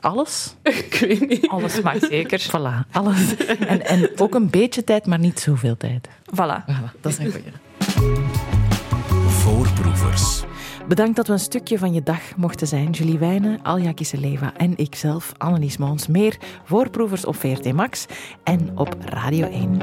Alles? 0.00 0.54
ik 0.62 0.96
weet 1.00 1.28
niet. 1.28 1.48
Alles 1.48 1.80
mag 1.80 1.98
zeker. 1.98 2.46
Voilà, 2.48 2.90
alles. 2.90 3.36
En, 3.46 3.86
en 3.86 4.10
ook 4.16 4.34
een 4.34 4.50
beetje 4.50 4.84
tijd, 4.84 5.06
maar 5.06 5.18
niet 5.18 5.40
zoveel 5.40 5.76
tijd. 5.76 6.08
Voilà. 6.08 6.64
Voilà, 6.66 7.00
dat 7.00 7.12
is 7.12 7.18
een 7.18 7.30
goeie. 7.30 7.52
Voorproevers. 9.28 10.42
Bedankt 10.88 11.16
dat 11.16 11.26
we 11.26 11.32
een 11.32 11.38
stukje 11.38 11.78
van 11.78 11.92
je 11.92 12.02
dag 12.02 12.36
mochten 12.36 12.66
zijn. 12.66 12.90
Julie 12.90 13.18
Wijnen, 13.18 13.62
Alja 13.62 13.92
Kisseleva 13.92 14.52
en 14.56 14.76
ikzelf, 14.76 15.32
Annelies 15.38 15.76
Moons. 15.76 16.06
Meer 16.06 16.38
voorproevers 16.64 17.24
op 17.24 17.36
VRT 17.36 17.72
Max 17.72 18.06
en 18.42 18.70
op 18.74 18.96
Radio 19.04 19.46
1. 19.46 19.78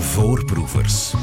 Voorproevers. 0.00 1.14